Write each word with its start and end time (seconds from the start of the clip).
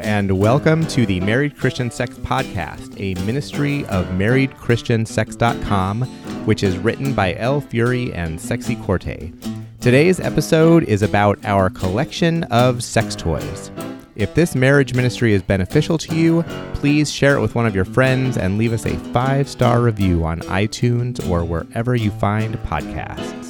And 0.00 0.38
welcome 0.38 0.86
to 0.88 1.04
the 1.06 1.20
Married 1.20 1.56
Christian 1.56 1.90
Sex 1.90 2.16
Podcast, 2.16 2.94
a 2.98 3.14
ministry 3.24 3.84
of 3.86 4.06
marriedchristiansex.com, 4.06 6.02
which 6.46 6.62
is 6.62 6.78
written 6.78 7.12
by 7.12 7.34
Elle 7.34 7.60
Fury 7.60 8.12
and 8.12 8.40
Sexy 8.40 8.76
Corte. 8.76 9.32
Today's 9.80 10.20
episode 10.20 10.84
is 10.84 11.02
about 11.02 11.38
our 11.44 11.68
collection 11.70 12.44
of 12.44 12.82
sex 12.82 13.14
toys. 13.14 13.70
If 14.16 14.34
this 14.34 14.54
marriage 14.54 14.94
ministry 14.94 15.34
is 15.34 15.42
beneficial 15.42 15.98
to 15.98 16.14
you, 16.14 16.44
please 16.74 17.10
share 17.10 17.36
it 17.36 17.40
with 17.40 17.54
one 17.54 17.66
of 17.66 17.74
your 17.74 17.84
friends 17.84 18.36
and 18.36 18.56
leave 18.56 18.72
us 18.72 18.86
a 18.86 18.96
five 19.12 19.48
star 19.48 19.80
review 19.80 20.24
on 20.24 20.40
iTunes 20.40 21.28
or 21.28 21.44
wherever 21.44 21.94
you 21.94 22.10
find 22.12 22.54
podcasts. 22.60 23.43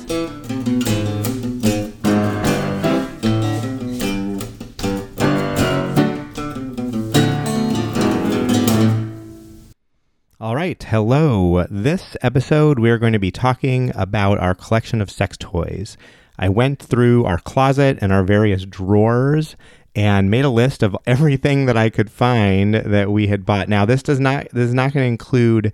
All 10.44 10.54
right, 10.54 10.82
hello. 10.82 11.64
This 11.70 12.18
episode, 12.20 12.78
we're 12.78 12.98
going 12.98 13.14
to 13.14 13.18
be 13.18 13.30
talking 13.30 13.90
about 13.94 14.38
our 14.40 14.54
collection 14.54 15.00
of 15.00 15.10
sex 15.10 15.38
toys. 15.38 15.96
I 16.38 16.50
went 16.50 16.82
through 16.82 17.24
our 17.24 17.38
closet 17.38 17.96
and 18.02 18.12
our 18.12 18.22
various 18.22 18.66
drawers 18.66 19.56
and 19.96 20.30
made 20.30 20.44
a 20.44 20.50
list 20.50 20.82
of 20.82 20.94
everything 21.06 21.64
that 21.64 21.78
I 21.78 21.88
could 21.88 22.10
find 22.10 22.74
that 22.74 23.10
we 23.10 23.28
had 23.28 23.46
bought. 23.46 23.70
Now, 23.70 23.86
this 23.86 24.02
does 24.02 24.20
not 24.20 24.50
this 24.50 24.68
is 24.68 24.74
not 24.74 24.92
going 24.92 25.04
to 25.04 25.08
include 25.08 25.72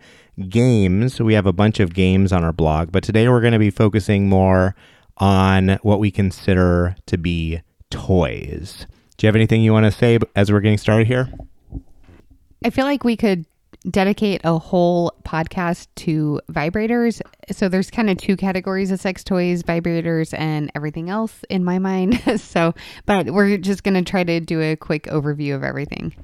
games. 0.48 1.20
We 1.20 1.34
have 1.34 1.46
a 1.46 1.52
bunch 1.52 1.80
of 1.80 1.92
games 1.92 2.32
on 2.32 2.44
our 2.44 2.52
blog, 2.52 2.92
but 2.92 3.02
today 3.02 3.28
we're 3.28 3.40
going 3.40 3.54
to 3.54 3.58
be 3.58 3.70
focusing 3.70 4.28
more 4.28 4.76
on 5.16 5.80
what 5.82 5.98
we 5.98 6.12
consider 6.12 6.94
to 7.06 7.18
be 7.18 7.60
toys. 7.90 8.86
Do 9.16 9.26
you 9.26 9.28
have 9.30 9.34
anything 9.34 9.62
you 9.62 9.72
want 9.72 9.86
to 9.86 9.90
say 9.90 10.20
as 10.36 10.52
we're 10.52 10.60
getting 10.60 10.78
started 10.78 11.08
here? 11.08 11.28
I 12.64 12.70
feel 12.70 12.84
like 12.84 13.02
we 13.02 13.16
could 13.16 13.46
dedicate 13.88 14.40
a 14.44 14.58
whole 14.58 15.12
podcast 15.24 15.88
to 15.96 16.40
vibrators. 16.50 17.20
So 17.50 17.68
there's 17.68 17.90
kind 17.90 18.10
of 18.10 18.18
two 18.18 18.36
categories 18.36 18.90
of 18.90 19.00
sex 19.00 19.24
toys, 19.24 19.62
vibrators 19.62 20.38
and 20.38 20.70
everything 20.74 21.08
else 21.08 21.44
in 21.48 21.64
my 21.64 21.78
mind. 21.78 22.20
so, 22.40 22.74
but 23.06 23.30
we're 23.30 23.56
just 23.56 23.82
going 23.82 24.02
to 24.02 24.08
try 24.08 24.24
to 24.24 24.40
do 24.40 24.60
a 24.60 24.76
quick 24.76 25.04
overview 25.04 25.54
of 25.54 25.64
everything. 25.64 26.14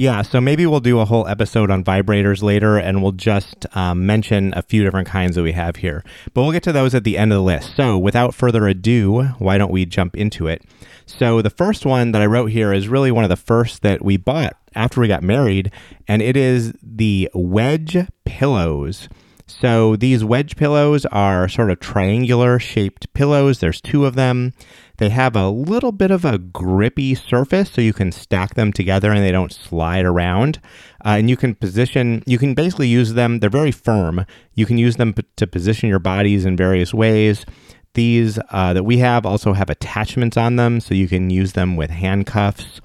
Yeah, 0.00 0.22
so 0.22 0.40
maybe 0.40 0.64
we'll 0.64 0.80
do 0.80 0.98
a 0.98 1.04
whole 1.04 1.28
episode 1.28 1.70
on 1.70 1.84
vibrators 1.84 2.42
later 2.42 2.78
and 2.78 3.02
we'll 3.02 3.12
just 3.12 3.66
um, 3.76 4.06
mention 4.06 4.54
a 4.56 4.62
few 4.62 4.82
different 4.82 5.06
kinds 5.08 5.36
that 5.36 5.42
we 5.42 5.52
have 5.52 5.76
here. 5.76 6.02
But 6.32 6.40
we'll 6.40 6.52
get 6.52 6.62
to 6.62 6.72
those 6.72 6.94
at 6.94 7.04
the 7.04 7.18
end 7.18 7.34
of 7.34 7.36
the 7.36 7.42
list. 7.42 7.76
So 7.76 7.98
without 7.98 8.34
further 8.34 8.66
ado, 8.66 9.24
why 9.38 9.58
don't 9.58 9.70
we 9.70 9.84
jump 9.84 10.16
into 10.16 10.46
it? 10.46 10.62
So 11.04 11.42
the 11.42 11.50
first 11.50 11.84
one 11.84 12.12
that 12.12 12.22
I 12.22 12.24
wrote 12.24 12.46
here 12.46 12.72
is 12.72 12.88
really 12.88 13.10
one 13.10 13.24
of 13.24 13.28
the 13.28 13.36
first 13.36 13.82
that 13.82 14.02
we 14.02 14.16
bought 14.16 14.56
after 14.74 15.02
we 15.02 15.06
got 15.06 15.22
married, 15.22 15.70
and 16.08 16.22
it 16.22 16.34
is 16.34 16.72
the 16.82 17.28
wedge 17.34 17.98
pillows. 18.24 19.06
So 19.46 19.96
these 19.96 20.24
wedge 20.24 20.56
pillows 20.56 21.04
are 21.06 21.46
sort 21.46 21.70
of 21.70 21.80
triangular 21.80 22.58
shaped 22.58 23.12
pillows. 23.12 23.58
There's 23.58 23.82
two 23.82 24.06
of 24.06 24.14
them. 24.14 24.54
They 25.00 25.08
have 25.08 25.34
a 25.34 25.48
little 25.48 25.92
bit 25.92 26.10
of 26.10 26.26
a 26.26 26.36
grippy 26.36 27.14
surface 27.14 27.70
so 27.70 27.80
you 27.80 27.94
can 27.94 28.12
stack 28.12 28.52
them 28.52 28.70
together 28.70 29.10
and 29.10 29.24
they 29.24 29.32
don't 29.32 29.50
slide 29.50 30.04
around. 30.04 30.60
Uh, 31.02 31.16
and 31.16 31.30
you 31.30 31.38
can 31.38 31.54
position, 31.54 32.22
you 32.26 32.36
can 32.36 32.52
basically 32.52 32.88
use 32.88 33.14
them, 33.14 33.40
they're 33.40 33.48
very 33.48 33.72
firm. 33.72 34.26
You 34.52 34.66
can 34.66 34.76
use 34.76 34.96
them 34.96 35.14
p- 35.14 35.24
to 35.36 35.46
position 35.46 35.88
your 35.88 36.00
bodies 36.00 36.44
in 36.44 36.54
various 36.54 36.92
ways. 36.92 37.46
These 37.94 38.38
uh, 38.50 38.74
that 38.74 38.84
we 38.84 38.98
have 38.98 39.24
also 39.24 39.54
have 39.54 39.70
attachments 39.70 40.36
on 40.36 40.56
them 40.56 40.80
so 40.80 40.94
you 40.94 41.08
can 41.08 41.30
use 41.30 41.54
them 41.54 41.76
with 41.76 41.88
handcuffs. 41.88 42.82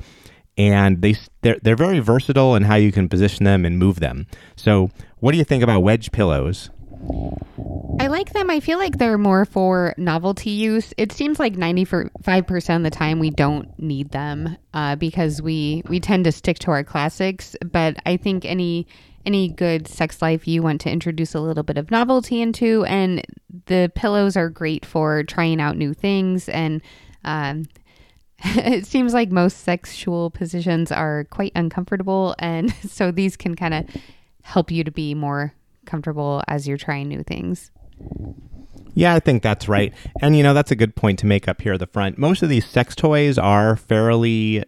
And 0.57 1.01
they, 1.01 1.15
they're, 1.41 1.59
they're 1.61 1.75
very 1.75 1.99
versatile 1.99 2.55
in 2.55 2.63
how 2.63 2.75
you 2.75 2.93
can 2.93 3.09
position 3.09 3.43
them 3.43 3.65
and 3.65 3.77
move 3.77 3.99
them. 3.99 4.27
So, 4.55 4.89
what 5.19 5.33
do 5.33 5.37
you 5.37 5.43
think 5.43 5.63
about 5.63 5.81
wedge 5.81 6.13
pillows? 6.13 6.69
I 7.99 8.07
like 8.07 8.33
them. 8.33 8.49
I 8.49 8.59
feel 8.59 8.77
like 8.77 8.97
they're 8.97 9.17
more 9.17 9.45
for 9.45 9.95
novelty 9.97 10.51
use. 10.51 10.93
It 10.97 11.11
seems 11.11 11.39
like 11.39 11.55
95% 11.55 12.75
of 12.75 12.83
the 12.83 12.89
time 12.91 13.19
we 13.19 13.29
don't 13.29 13.77
need 13.79 14.11
them 14.11 14.57
uh, 14.73 14.95
because 14.95 15.41
we, 15.41 15.81
we 15.87 15.99
tend 15.99 16.25
to 16.25 16.31
stick 16.31 16.59
to 16.59 16.71
our 16.71 16.83
classics. 16.83 17.55
But 17.65 17.97
I 18.05 18.17
think 18.17 18.45
any 18.45 18.87
any 19.25 19.49
good 19.49 19.87
sex 19.87 20.21
life 20.21 20.47
you 20.47 20.61
want 20.61 20.81
to 20.81 20.91
introduce 20.91 21.33
a 21.33 21.39
little 21.39 21.63
bit 21.63 21.77
of 21.77 21.89
novelty 21.89 22.41
into, 22.41 22.85
and 22.85 23.25
the 23.65 23.91
pillows 23.95 24.37
are 24.37 24.49
great 24.49 24.85
for 24.85 25.23
trying 25.23 25.59
out 25.59 25.77
new 25.77 25.93
things. 25.95 26.47
And 26.47 26.81
um, 27.23 27.65
it 28.43 28.85
seems 28.85 29.13
like 29.13 29.31
most 29.31 29.61
sexual 29.61 30.29
positions 30.29 30.91
are 30.91 31.25
quite 31.31 31.53
uncomfortable, 31.55 32.35
and 32.39 32.71
so 32.89 33.11
these 33.11 33.35
can 33.35 33.55
kind 33.55 33.73
of 33.73 33.85
help 34.43 34.69
you 34.69 34.83
to 34.83 34.91
be 34.91 35.15
more 35.15 35.53
comfortable 35.85 36.43
as 36.47 36.67
you're 36.67 36.77
trying 36.77 37.07
new 37.07 37.23
things. 37.23 37.71
Yeah, 38.93 39.13
I 39.13 39.19
think 39.19 39.43
that's 39.43 39.67
right. 39.67 39.93
And, 40.21 40.37
you 40.37 40.43
know, 40.43 40.53
that's 40.53 40.71
a 40.71 40.75
good 40.75 40.95
point 40.95 41.19
to 41.19 41.25
make 41.25 41.47
up 41.47 41.61
here 41.61 41.73
at 41.73 41.79
the 41.79 41.87
front. 41.87 42.17
Most 42.17 42.41
of 42.43 42.49
these 42.49 42.65
sex 42.65 42.95
toys 42.95 43.37
are 43.37 43.75
fairly, 43.75 44.63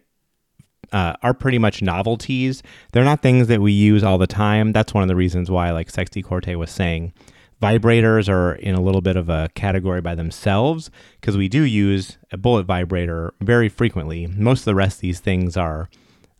uh, 0.92 1.14
are 1.22 1.34
pretty 1.34 1.58
much 1.58 1.80
novelties. 1.80 2.62
They're 2.92 3.04
not 3.04 3.22
things 3.22 3.46
that 3.48 3.60
we 3.60 3.72
use 3.72 4.04
all 4.04 4.18
the 4.18 4.26
time. 4.26 4.72
That's 4.72 4.92
one 4.92 5.02
of 5.02 5.08
the 5.08 5.16
reasons 5.16 5.50
why, 5.50 5.70
like 5.70 5.90
Sexy 5.90 6.22
Corte 6.22 6.56
was 6.56 6.70
saying, 6.70 7.14
vibrators 7.62 8.28
are 8.28 8.52
in 8.52 8.74
a 8.74 8.80
little 8.80 9.00
bit 9.00 9.16
of 9.16 9.28
a 9.28 9.48
category 9.54 10.00
by 10.00 10.14
themselves 10.14 10.90
because 11.20 11.36
we 11.36 11.48
do 11.48 11.62
use 11.62 12.18
a 12.30 12.36
bullet 12.36 12.64
vibrator 12.64 13.32
very 13.40 13.68
frequently. 13.68 14.26
Most 14.26 14.60
of 14.60 14.66
the 14.66 14.74
rest 14.74 14.98
of 14.98 15.00
these 15.02 15.20
things 15.20 15.56
are 15.56 15.88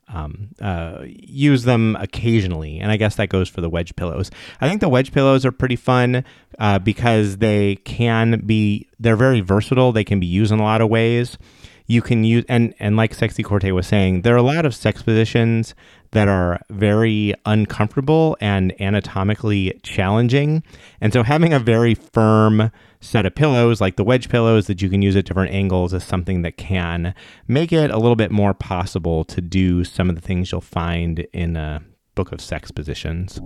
um, 0.08 0.48
uh, 0.60 1.04
use 1.04 1.64
them 1.64 1.96
occasionally, 2.00 2.78
and 2.78 2.90
I 2.90 2.96
guess 2.96 3.16
that 3.16 3.28
goes 3.28 3.48
for 3.48 3.60
the 3.60 3.68
wedge 3.68 3.94
pillows. 3.96 4.30
I 4.60 4.68
think 4.68 4.80
the 4.80 4.88
wedge 4.88 5.12
pillows 5.12 5.44
are 5.44 5.52
pretty 5.52 5.76
fun 5.76 6.24
uh, 6.58 6.78
because 6.78 7.38
they 7.38 7.76
can 7.76 8.42
be 8.46 8.88
they're 8.98 9.16
very 9.16 9.40
versatile. 9.40 9.92
They 9.92 10.04
can 10.04 10.20
be 10.20 10.26
used 10.26 10.52
in 10.52 10.58
a 10.58 10.64
lot 10.64 10.80
of 10.80 10.88
ways. 10.88 11.38
You 11.86 12.02
can 12.02 12.24
use 12.24 12.44
and 12.48 12.74
and 12.78 12.96
like 12.96 13.14
Sexy 13.14 13.42
Corte 13.42 13.70
was 13.72 13.86
saying, 13.86 14.22
there 14.22 14.34
are 14.34 14.38
a 14.38 14.42
lot 14.42 14.66
of 14.66 14.74
sex 14.74 15.02
positions 15.02 15.74
that 16.12 16.28
are 16.28 16.60
very 16.70 17.34
uncomfortable 17.46 18.36
and 18.40 18.78
anatomically 18.80 19.78
challenging, 19.82 20.62
and 21.00 21.12
so 21.12 21.22
having 21.22 21.52
a 21.52 21.58
very 21.58 21.94
firm 21.94 22.70
set 23.00 23.26
of 23.26 23.34
pillows, 23.34 23.80
like 23.80 23.96
the 23.96 24.04
wedge 24.04 24.28
pillows 24.28 24.66
that 24.66 24.82
you 24.82 24.88
can 24.88 25.02
use 25.02 25.16
at 25.16 25.24
different 25.24 25.52
angles, 25.52 25.92
is 25.94 26.02
something 26.02 26.42
that 26.42 26.56
can 26.56 27.14
make 27.46 27.72
it 27.72 27.90
a 27.90 27.98
little 27.98 28.16
bit 28.16 28.30
more 28.30 28.54
possible 28.54 29.24
to 29.24 29.40
do 29.40 29.84
some 29.84 30.08
of 30.08 30.16
the 30.16 30.20
things 30.22 30.50
you'll 30.50 30.60
find 30.60 31.20
in 31.32 31.56
a 31.56 31.82
book 32.14 32.32
of 32.32 32.40
sex 32.40 32.70
positions. 32.70 33.40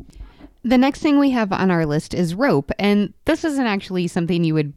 The 0.65 0.79
next 0.79 1.01
thing 1.01 1.19
we 1.19 1.31
have 1.31 1.53
on 1.53 1.71
our 1.71 1.85
list 1.85 2.15
is 2.15 2.35
rope, 2.35 2.71
and 2.79 3.13
this 3.25 3.45
isn't 3.45 3.67
actually 3.67 4.07
something 4.07 4.45
you 4.45 4.55
would 4.55 4.73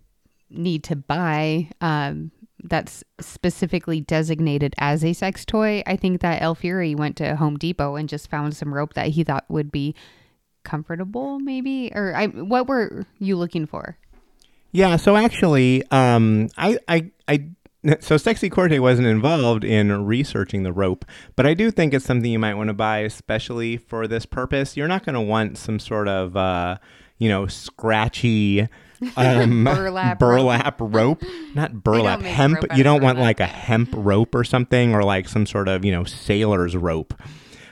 need 0.50 0.84
to 0.86 0.96
buy. 0.96 1.70
Um, 1.80 2.32
that's 2.68 3.04
specifically 3.20 4.02
designated 4.02 4.74
as 4.78 5.04
a 5.04 5.14
sex 5.14 5.46
toy. 5.46 5.84
I 5.86 5.96
think 5.96 6.22
that 6.22 6.42
Elle 6.42 6.56
Fury 6.56 6.96
went 6.96 7.16
to 7.18 7.36
Home 7.36 7.58
Depot 7.58 7.96
and 7.96 8.10
just 8.10 8.30
found 8.30 8.56
some 8.56 8.74
rope 8.74 8.94
that 8.94 9.10
he 9.10 9.24
thought 9.24 9.46
would 9.50 9.72
be 9.72 9.96
comfortable, 10.64 11.40
maybe. 11.40 11.92
Or 11.94 12.16
I, 12.16 12.28
what 12.28 12.68
were 12.68 13.06
you 13.20 13.38
looking 13.38 13.66
for? 13.66 13.98
Yeah, 14.72 14.98
so 14.98 15.16
actually, 15.16 15.84
um, 15.92 16.50
I, 16.58 16.78
I, 16.88 17.12
I, 17.30 17.46
so 18.02 18.18
Sexy 18.18 18.50
Corte 18.50 18.80
wasn't 18.80 19.08
involved 19.08 19.64
in 19.64 20.06
researching 20.06 20.64
the 20.64 20.74
rope, 20.74 21.06
but 21.36 21.46
I 21.46 21.54
do 21.54 21.72
think 21.72 21.94
it's 21.94 22.04
something 22.04 22.30
you 22.30 22.40
might 22.40 22.56
want 22.56 22.68
to 22.68 22.74
buy, 22.74 23.00
especially 23.00 23.78
for 23.78 24.08
this 24.08 24.26
purpose. 24.26 24.76
You're 24.76 24.90
not 24.90 25.06
going 25.06 25.14
to 25.14 25.22
want 25.22 25.58
some 25.58 25.80
sort 25.80 26.10
of, 26.10 26.36
uh, 26.36 26.78
you 27.20 27.30
know, 27.30 27.48
scratchy 27.48 28.68
um, 29.18 29.64
burlap, 29.64 30.20
burlap 30.20 30.80
rope. 30.80 31.22
rope. 31.22 31.24
not 31.54 31.84
burlap 31.84 32.22
hemp. 32.22 32.64
You 32.76 32.84
don't 32.84 33.02
want 33.02 33.20
like 33.20 33.40
a 33.40 33.46
hemp 33.46 33.90
rope 33.94 34.36
or 34.36 34.44
something, 34.44 34.94
or 34.94 35.04
like 35.04 35.28
some 35.28 35.46
sort 35.46 35.68
of 35.68 35.86
you 35.86 35.92
know 35.92 36.04
sailor's 36.04 36.76
rope. 36.76 37.14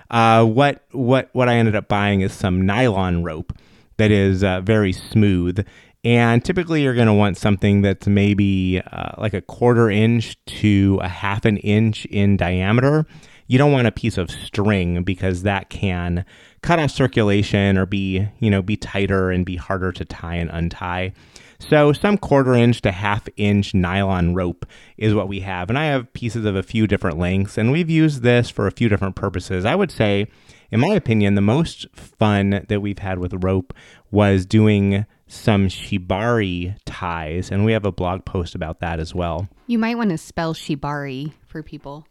Uh, 0.10 0.46
what 0.46 0.84
what 0.92 1.30
what 1.34 1.50
I 1.50 1.56
ended 1.56 1.76
up 1.76 1.88
buying 1.88 2.22
is 2.22 2.34
some 2.34 2.66
nylon 2.66 3.24
rope 3.24 3.58
that 3.98 4.12
is 4.12 4.44
uh, 4.44 4.62
very 4.62 4.94
smooth 4.94 5.66
and 6.06 6.44
typically, 6.44 6.84
you're 6.84 6.96
going 6.96 7.08
to 7.08 7.14
want 7.14 7.38
something 7.38 7.82
that's 7.82 8.08
maybe 8.08 8.82
uh, 8.92 9.12
like 9.18 9.34
a 9.34 9.42
quarter 9.42 9.90
inch 9.90 10.38
to 10.46 11.00
a 11.02 11.08
half 11.08 11.46
an 11.46 11.58
inch 11.58 12.06
in 12.06 12.36
diameter. 12.36 13.06
You 13.48 13.58
don't 13.58 13.72
want 13.72 13.88
a 13.88 13.92
piece 13.92 14.18
of 14.18 14.32
string 14.32 15.04
because 15.04 15.44
that 15.44 15.70
can 15.70 16.26
cut 16.62 16.80
off 16.80 16.92
circulation 16.92 17.78
or 17.78 17.86
be, 17.86 18.28
you 18.40 18.50
know, 18.50 18.62
be 18.62 18.78
tighter 18.78 19.32
and 19.32 19.46
be 19.46 19.58
harder 19.58 19.92
to 19.92 20.06
tie 20.06 20.36
and 20.36 20.50
untie. 20.50 21.14
So, 21.60 21.94
some 21.94 22.18
quarter 22.18 22.54
inch 22.54 22.82
to 22.82 22.92
half 22.92 23.28
inch 23.38 23.74
nylon 23.74 24.34
rope 24.34 24.66
is 24.98 25.14
what 25.14 25.28
we 25.28 25.40
have. 25.42 25.70
And 25.70 25.80
I 25.80 25.86
have 25.86 26.12
pieces 26.14 26.46
of 26.46 26.56
a 26.56 26.64
few 26.64 26.88
different 26.88 27.18
lengths, 27.18 27.58
and 27.58 27.72
we've 27.72 27.90
used 27.90 28.22
this 28.22 28.50
for 28.50 28.68
a 28.68 28.72
few 28.72 28.90
different 28.90 29.16
purposes. 29.16 29.64
I 29.64 29.76
would 29.76 29.92
say, 29.92 30.28
in 30.72 30.82
my 30.82 30.90
opinion, 30.90 31.36
the 31.36 31.42
most 31.42 31.86
fun 31.96 32.66
that 32.68 32.82
we've 32.82 33.00
had 33.00 33.20
with 33.20 33.44
rope 33.44 33.74
was 34.12 34.46
doing 34.46 35.06
some 35.28 35.68
shibari 35.68 36.76
ties, 36.86 37.50
and 37.50 37.64
we 37.64 37.72
have 37.72 37.86
a 37.86 37.92
blog 37.92 38.26
post 38.26 38.56
about 38.56 38.80
that 38.82 39.00
as 39.00 39.16
well. 39.16 39.48
You 39.68 39.80
might 39.80 39.96
want 39.96 40.10
to 40.10 40.18
spell 40.18 40.54
shibari 40.54 41.34
for 41.48 41.64
people. 41.64 42.06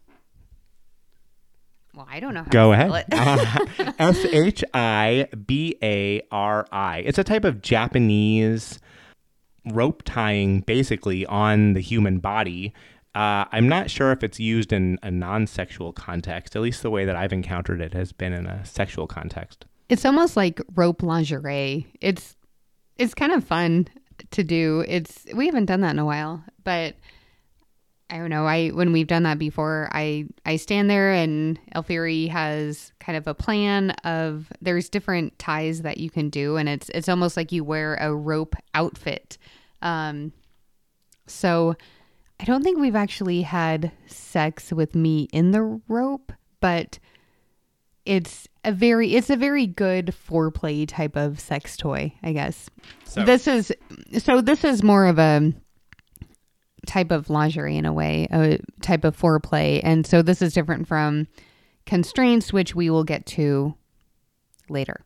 Well, 1.95 2.07
I 2.09 2.19
don't 2.19 2.33
know 2.33 2.43
how 2.43 2.49
Go 2.49 2.71
to 2.71 2.71
ahead. 2.71 3.05
spell 3.11 3.87
it. 3.87 3.95
S 3.99 4.25
H 4.25 4.63
I 4.73 5.27
B 5.45 5.77
A 5.83 6.21
R 6.31 6.65
I. 6.71 6.99
It's 6.99 7.17
a 7.19 7.23
type 7.23 7.43
of 7.45 7.61
Japanese 7.61 8.79
rope 9.71 10.01
tying, 10.05 10.61
basically, 10.61 11.25
on 11.25 11.73
the 11.73 11.79
human 11.81 12.19
body. 12.19 12.73
Uh, 13.15 13.45
I'm 13.51 13.69
not 13.69 13.91
sure 13.91 14.11
if 14.11 14.23
it's 14.23 14.39
used 14.39 14.73
in 14.73 14.97
a 15.03 15.11
non 15.11 15.45
sexual 15.45 15.93
context. 15.93 16.55
At 16.55 16.63
least 16.63 16.81
the 16.81 16.89
way 16.89 17.05
that 17.05 17.15
I've 17.15 17.31
encountered 17.33 17.79
it 17.79 17.93
has 17.93 18.11
been 18.11 18.33
in 18.33 18.47
a 18.47 18.65
sexual 18.65 19.05
context. 19.05 19.65
It's 19.89 20.03
almost 20.05 20.35
like 20.35 20.59
rope 20.75 21.03
lingerie. 21.03 21.85
It's 22.01 22.35
it's 22.97 23.13
kind 23.13 23.31
of 23.31 23.43
fun 23.43 23.87
to 24.31 24.43
do. 24.43 24.83
It's 24.87 25.25
we 25.35 25.45
haven't 25.45 25.65
done 25.65 25.81
that 25.81 25.91
in 25.91 25.99
a 25.99 26.05
while, 26.05 26.43
but 26.63 26.95
I 28.09 28.17
don't 28.17 28.29
know. 28.29 28.45
I 28.45 28.69
when 28.69 28.91
we've 28.91 29.07
done 29.07 29.23
that 29.23 29.39
before, 29.39 29.89
I 29.91 30.25
I 30.45 30.57
stand 30.57 30.89
there 30.89 31.11
and 31.11 31.59
Alfieri 31.75 32.27
has 32.27 32.91
kind 32.99 33.17
of 33.17 33.25
a 33.27 33.33
plan 33.33 33.91
of 34.03 34.51
there's 34.61 34.89
different 34.89 35.39
ties 35.39 35.81
that 35.81 35.97
you 35.97 36.09
can 36.11 36.29
do, 36.29 36.57
and 36.57 36.69
it's 36.69 36.89
it's 36.89 37.09
almost 37.09 37.35
like 37.37 37.51
you 37.51 37.63
wear 37.63 37.95
a 37.95 38.13
rope 38.13 38.55
outfit. 38.75 39.37
Um, 39.81 40.31
so 41.25 41.75
I 42.39 42.43
don't 42.43 42.61
think 42.63 42.77
we've 42.79 42.95
actually 42.95 43.41
had 43.41 43.91
sex 44.07 44.71
with 44.71 44.93
me 44.95 45.27
in 45.33 45.51
the 45.51 45.79
rope, 45.87 46.31
but 46.59 46.99
it's 48.05 48.47
a 48.65 48.71
very 48.71 49.15
it's 49.15 49.29
a 49.29 49.37
very 49.37 49.65
good 49.65 50.13
foreplay 50.29 50.85
type 50.87 51.15
of 51.15 51.39
sex 51.39 51.77
toy, 51.77 52.13
I 52.21 52.33
guess. 52.33 52.69
So- 53.05 53.23
This 53.23 53.47
is 53.47 53.71
so 54.19 54.41
this 54.41 54.63
is 54.63 54.83
more 54.83 55.05
of 55.07 55.17
a 55.19 55.53
type 56.85 57.11
of 57.11 57.29
lingerie 57.29 57.77
in 57.77 57.85
a 57.85 57.93
way, 57.93 58.27
a 58.31 58.59
type 58.81 59.03
of 59.03 59.17
foreplay, 59.17 59.81
and 59.83 60.05
so 60.05 60.21
this 60.21 60.41
is 60.41 60.53
different 60.53 60.87
from 60.87 61.27
constraints, 61.85 62.53
which 62.53 62.75
we 62.75 62.89
will 62.89 63.03
get 63.03 63.25
to 63.25 63.75
later. 64.69 65.01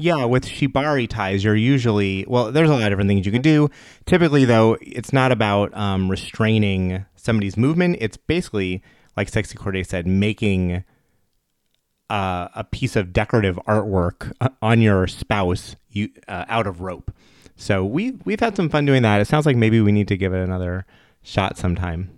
Yeah, 0.00 0.26
with 0.26 0.44
shibari 0.44 1.08
ties, 1.08 1.42
you're 1.42 1.56
usually 1.56 2.24
well. 2.28 2.52
There's 2.52 2.70
a 2.70 2.72
lot 2.72 2.82
of 2.82 2.90
different 2.90 3.08
things 3.08 3.26
you 3.26 3.32
can 3.32 3.42
do. 3.42 3.68
Typically, 4.06 4.44
though, 4.44 4.76
it's 4.80 5.12
not 5.12 5.32
about 5.32 5.76
um, 5.76 6.08
restraining 6.08 7.04
somebody's 7.16 7.56
movement. 7.56 7.96
It's 8.00 8.16
basically, 8.16 8.80
like 9.16 9.28
Sexy 9.28 9.58
Corday 9.58 9.82
said, 9.82 10.06
making 10.06 10.84
uh, 12.10 12.48
a 12.54 12.62
piece 12.62 12.94
of 12.94 13.12
decorative 13.12 13.58
artwork 13.66 14.32
uh, 14.40 14.50
on 14.62 14.80
your 14.80 15.08
spouse 15.08 15.74
you, 15.90 16.10
uh, 16.28 16.44
out 16.48 16.68
of 16.68 16.80
rope. 16.80 17.10
So 17.58 17.84
we 17.84 18.12
we've 18.24 18.40
had 18.40 18.56
some 18.56 18.70
fun 18.70 18.86
doing 18.86 19.02
that. 19.02 19.20
It 19.20 19.26
sounds 19.26 19.44
like 19.44 19.56
maybe 19.56 19.80
we 19.80 19.92
need 19.92 20.08
to 20.08 20.16
give 20.16 20.32
it 20.32 20.42
another 20.42 20.86
shot 21.22 21.58
sometime. 21.58 22.10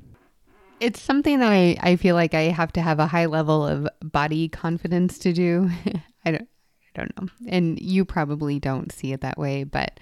It's 0.80 1.00
something 1.00 1.40
that 1.40 1.50
I, 1.50 1.76
I 1.80 1.96
feel 1.96 2.14
like 2.14 2.34
I 2.34 2.42
have 2.42 2.72
to 2.72 2.82
have 2.82 2.98
a 2.98 3.06
high 3.06 3.26
level 3.26 3.66
of 3.66 3.88
body 4.02 4.48
confidence 4.48 5.18
to 5.20 5.32
do. 5.32 5.70
I 6.24 6.30
don't 6.30 6.48
I 6.94 6.98
don't 6.98 7.20
know. 7.20 7.28
And 7.48 7.80
you 7.80 8.04
probably 8.04 8.60
don't 8.60 8.92
see 8.92 9.12
it 9.12 9.22
that 9.22 9.38
way, 9.38 9.64
but 9.64 9.98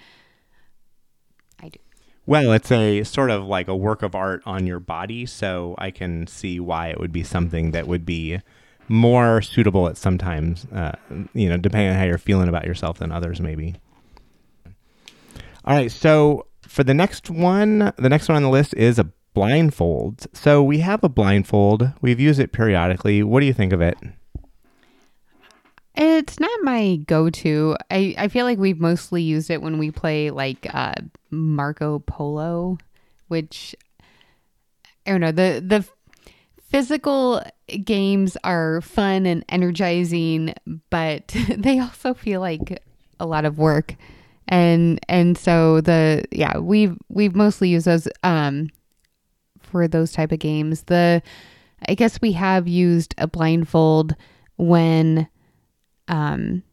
I 1.61 1.69
do. 1.69 1.79
Well, 2.25 2.51
it's 2.51 2.71
a 2.71 3.03
sort 3.03 3.31
of 3.31 3.45
like 3.45 3.69
a 3.69 3.75
work 3.75 4.03
of 4.03 4.15
art 4.15 4.43
on 4.45 4.67
your 4.67 4.79
body, 4.79 5.25
so 5.25 5.73
I 5.77 5.89
can 5.89 6.27
see 6.27 6.59
why 6.59 6.89
it 6.89 6.99
would 6.99 7.13
be 7.13 7.23
something 7.23 7.71
that 7.71 7.87
would 7.87 8.05
be 8.05 8.41
more 8.89 9.41
suitable 9.41 9.87
at 9.87 9.95
sometimes, 9.95 10.65
uh, 10.73 10.91
you 11.33 11.47
know, 11.47 11.57
depending 11.57 11.91
on 11.91 11.95
how 11.95 12.03
you're 12.03 12.17
feeling 12.17 12.49
about 12.49 12.65
yourself 12.65 12.97
than 12.97 13.11
others, 13.11 13.39
maybe. 13.39 13.75
All 15.65 15.75
right, 15.75 15.91
so 15.91 16.47
for 16.61 16.83
the 16.83 16.93
next 16.93 17.29
one, 17.29 17.93
the 17.97 18.09
next 18.09 18.27
one 18.29 18.35
on 18.37 18.43
the 18.43 18.49
list 18.49 18.73
is 18.75 18.99
a 18.99 19.11
blindfold. 19.33 20.27
So 20.33 20.63
we 20.63 20.79
have 20.79 21.03
a 21.03 21.09
blindfold. 21.09 21.91
We've 22.01 22.19
used 22.19 22.39
it 22.39 22.51
periodically. 22.51 23.23
What 23.23 23.41
do 23.41 23.45
you 23.45 23.53
think 23.53 23.73
of 23.73 23.81
it? 23.81 23.97
It's 25.95 26.39
not 26.39 26.61
my 26.63 26.97
go-to. 27.07 27.75
I, 27.91 28.15
I 28.17 28.27
feel 28.29 28.45
like 28.45 28.57
we've 28.57 28.79
mostly 28.79 29.21
used 29.21 29.49
it 29.49 29.61
when 29.61 29.77
we 29.77 29.91
play 29.91 30.31
like 30.31 30.67
uh, 30.73 30.93
Marco 31.29 31.99
Polo, 31.99 32.77
which 33.27 33.75
I 35.05 35.11
don't 35.11 35.21
know. 35.21 35.31
The 35.31 35.61
the 35.65 35.85
physical 36.61 37.43
games 37.83 38.37
are 38.43 38.79
fun 38.81 39.25
and 39.25 39.43
energizing, 39.49 40.53
but 40.89 41.35
they 41.57 41.79
also 41.79 42.13
feel 42.13 42.39
like 42.39 42.81
a 43.19 43.25
lot 43.25 43.43
of 43.43 43.57
work. 43.57 43.95
And 44.49 44.99
and 45.07 45.37
so 45.37 45.79
the 45.79 46.25
yeah, 46.31 46.57
we've 46.57 46.97
we've 47.07 47.35
mostly 47.35 47.69
used 47.69 47.85
those 47.85 48.07
um 48.23 48.69
for 49.59 49.87
those 49.87 50.11
type 50.11 50.31
of 50.31 50.39
games. 50.39 50.83
The 50.83 51.21
I 51.87 51.93
guess 51.93 52.19
we 52.19 52.31
have 52.33 52.67
used 52.67 53.13
a 53.17 53.27
blindfold 53.27 54.15
when 54.57 55.29
um 56.07 56.63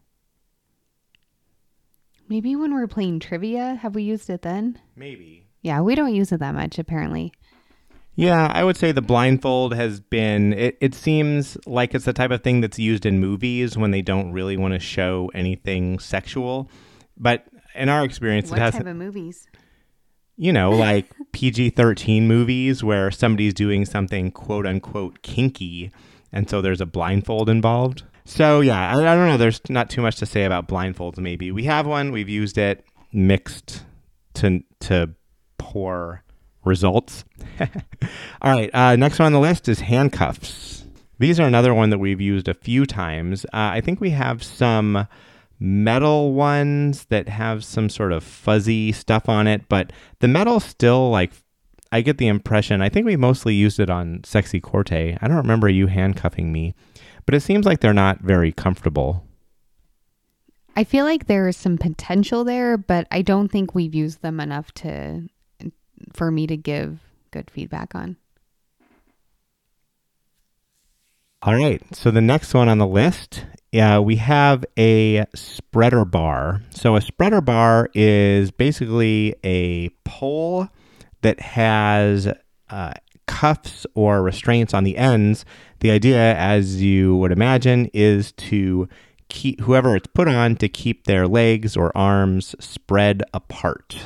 maybe 2.29 2.57
when 2.57 2.75
we're 2.75 2.87
playing 2.87 3.21
trivia 3.21 3.75
have 3.77 3.95
we 3.95 4.03
used 4.03 4.29
it 4.31 4.43
then 4.43 4.79
Maybe. 4.97 5.47
yeah 5.63 5.81
we 5.81 5.95
don't 5.95 6.15
use 6.15 6.33
it 6.33 6.41
that 6.41 6.55
much 6.55 6.79
apparently 6.79 7.33
Yeah, 8.17 8.51
I 8.53 8.65
would 8.65 8.79
say 8.79 8.93
the 8.93 9.03
blindfold 9.03 9.75
has 9.75 10.01
been. 10.01 10.55
It, 10.55 10.79
it 10.81 10.95
seems 10.95 11.59
like 11.67 11.95
it's 11.95 12.07
the 12.07 12.15
type 12.15 12.31
of 12.31 12.43
thing 12.43 12.63
that's 12.63 12.79
used 12.79 13.05
in 13.05 13.21
movies 13.21 13.77
when 13.77 13.91
they 13.91 14.01
don't 14.01 14.33
really 14.33 14.57
want 14.57 14.73
to 14.73 14.81
show 14.81 15.31
anything 15.35 15.99
sexual. 15.99 16.71
But 17.19 17.45
in 17.77 17.89
our 17.89 18.05
experience, 18.05 18.51
what 18.51 18.59
it 18.59 18.63
has, 18.63 18.75
type 18.75 18.87
of 18.87 18.97
movies 18.97 19.47
you 20.37 20.53
know, 20.53 20.71
like 20.77 21.07
PG 21.33 21.71
13 21.71 22.29
movies 22.29 22.85
where 22.85 23.11
somebody's 23.11 23.55
doing 23.55 23.85
something 23.85 24.31
quote 24.31 24.67
unquote 24.67 25.23
kinky. 25.23 25.91
And 26.33 26.49
so 26.49 26.61
there's 26.61 26.81
a 26.81 26.87
blindfold 26.87 27.49
involved. 27.49 28.05
So, 28.25 28.61
yeah, 28.61 28.91
I, 28.91 29.01
I 29.01 29.15
don't 29.15 29.29
know. 29.29 29.37
There's 29.37 29.61
not 29.69 29.89
too 29.89 30.03
much 30.03 30.17
to 30.17 30.27
say 30.27 30.45
about 30.45 30.69
blindfolds, 30.69 31.19
maybe. 31.19 31.53
We 31.53 31.65
have 31.65 31.87
one, 31.87 32.11
we've 32.11 32.29
used 32.29 32.59
it 32.59 32.85
mixed 33.13 33.85
to, 34.35 34.63
to 34.81 35.11
poor 35.59 36.25
results. 36.65 37.25
All 38.43 38.53
right, 38.53 38.69
uh, 38.75 38.97
next 38.97 39.21
one 39.21 39.27
on 39.27 39.33
the 39.33 39.39
list 39.39 39.69
is 39.69 39.81
handcuffs. 39.81 40.85
These 41.21 41.39
are 41.39 41.47
another 41.47 41.73
one 41.73 41.91
that 41.91 41.99
we've 41.99 42.21
used 42.21 42.49
a 42.49 42.55
few 42.55 42.85
times. 42.85 43.45
Uh, 43.47 43.49
I 43.73 43.81
think 43.81 44.01
we 44.01 44.11
have 44.11 44.43
some 44.43 45.07
metal 45.59 46.33
ones 46.33 47.07
that 47.07 47.29
have 47.29 47.65
some 47.65 47.89
sort 47.89 48.13
of 48.13 48.23
fuzzy 48.23 48.93
stuff 48.93 49.29
on 49.29 49.47
it, 49.47 49.69
but 49.69 49.93
the 50.21 50.29
metal 50.29 50.61
still 50.61 51.11
like 51.11 51.33
I 51.93 52.01
get 52.01 52.19
the 52.19 52.27
impression. 52.27 52.83
I 52.83 52.89
think 52.89 53.07
we 53.07 53.17
mostly 53.17 53.55
used 53.55 53.79
it 53.79 53.89
on 53.89 54.23
Sexy 54.25 54.61
Corte. 54.61 54.93
I 54.93 55.19
don't 55.23 55.37
remember 55.37 55.69
you 55.69 55.87
handcuffing 55.87 56.53
me, 56.53 56.75
but 57.25 57.35
it 57.35 57.41
seems 57.41 57.65
like 57.65 57.81
they're 57.81 57.95
not 57.95 58.21
very 58.21 58.53
comfortable. 58.53 59.25
i 60.75 60.85
feel 60.85 61.05
like 61.05 61.27
there 61.27 61.49
is 61.49 61.57
some 61.57 61.79
potential 61.79 62.45
there 62.45 62.77
but 62.77 63.07
i 63.11 63.23
don't 63.23 63.51
think 63.51 63.75
we've 63.75 63.95
used 63.95 64.21
them 64.21 64.41
enough 64.41 64.73
to 64.73 65.23
for 66.13 66.31
me 66.31 66.47
to 66.47 66.57
give 66.57 67.01
good 67.31 67.51
feedback 67.51 67.95
on 67.95 68.17
All 71.43 71.55
right. 71.55 71.81
So 71.95 72.11
the 72.11 72.21
next 72.21 72.55
one 72.55 72.69
on 72.69 72.79
the 72.79 72.87
list, 72.87 73.45
uh, 73.81 74.01
we 74.01 74.17
have 74.17 74.65
a 74.79 75.25
spreader 75.35 76.05
bar. 76.05 76.63
So 76.71 76.97
a 76.97 77.01
spreader 77.01 77.41
bar 77.41 77.91
is 77.95 78.51
basically 78.51 79.35
a 79.45 79.91
pole 80.05 80.69
that 81.23 81.41
has 81.41 82.33
uh, 82.71 82.95
cuffs 83.27 83.87
or 83.95 84.23
restraints 84.23 84.75
on 84.75 84.85
the 84.85 84.97
ends. 84.97 85.45
The 85.81 85.91
idea, 85.91 86.37
as 86.37 86.83
you 86.83 87.17
would 87.17 87.33
imagine, 87.33 87.91
is 87.93 88.33
to 88.33 88.89
keep 89.29 89.61
whoever 89.61 89.97
it's 89.97 90.07
put 90.07 90.29
on 90.29 90.57
to 90.57 90.69
keep 90.69 91.05
their 91.05 91.27
legs 91.27 91.77
or 91.77 91.97
arms 91.97 92.55
spread 92.61 93.23
apart. 93.35 93.97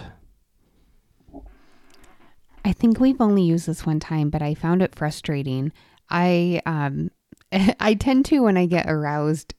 I 2.65 2.73
think 2.73 3.01
we've 3.01 3.21
only 3.21 3.43
used 3.43 3.67
this 3.67 3.87
one 3.87 4.01
time, 4.01 4.31
but 4.31 4.43
I 4.43 4.55
found 4.55 4.83
it 4.83 4.95
frustrating. 4.95 5.73
I 6.09 6.61
um 6.67 7.11
I 7.81 7.95
tend 7.95 8.27
to 8.27 8.41
when 8.41 8.57
I 8.57 8.67
get 8.67 8.91
aroused 8.91 9.55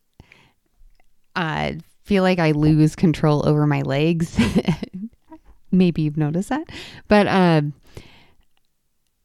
uh 1.36 1.74
feel 2.04 2.24
like 2.24 2.40
I 2.40 2.52
lose 2.52 2.96
control 2.96 3.48
over 3.48 3.66
my 3.68 3.82
legs. 3.82 4.38
Maybe 5.72 6.02
you've 6.02 6.18
noticed 6.18 6.50
that. 6.50 6.68
But 7.08 7.28
um 7.28 7.74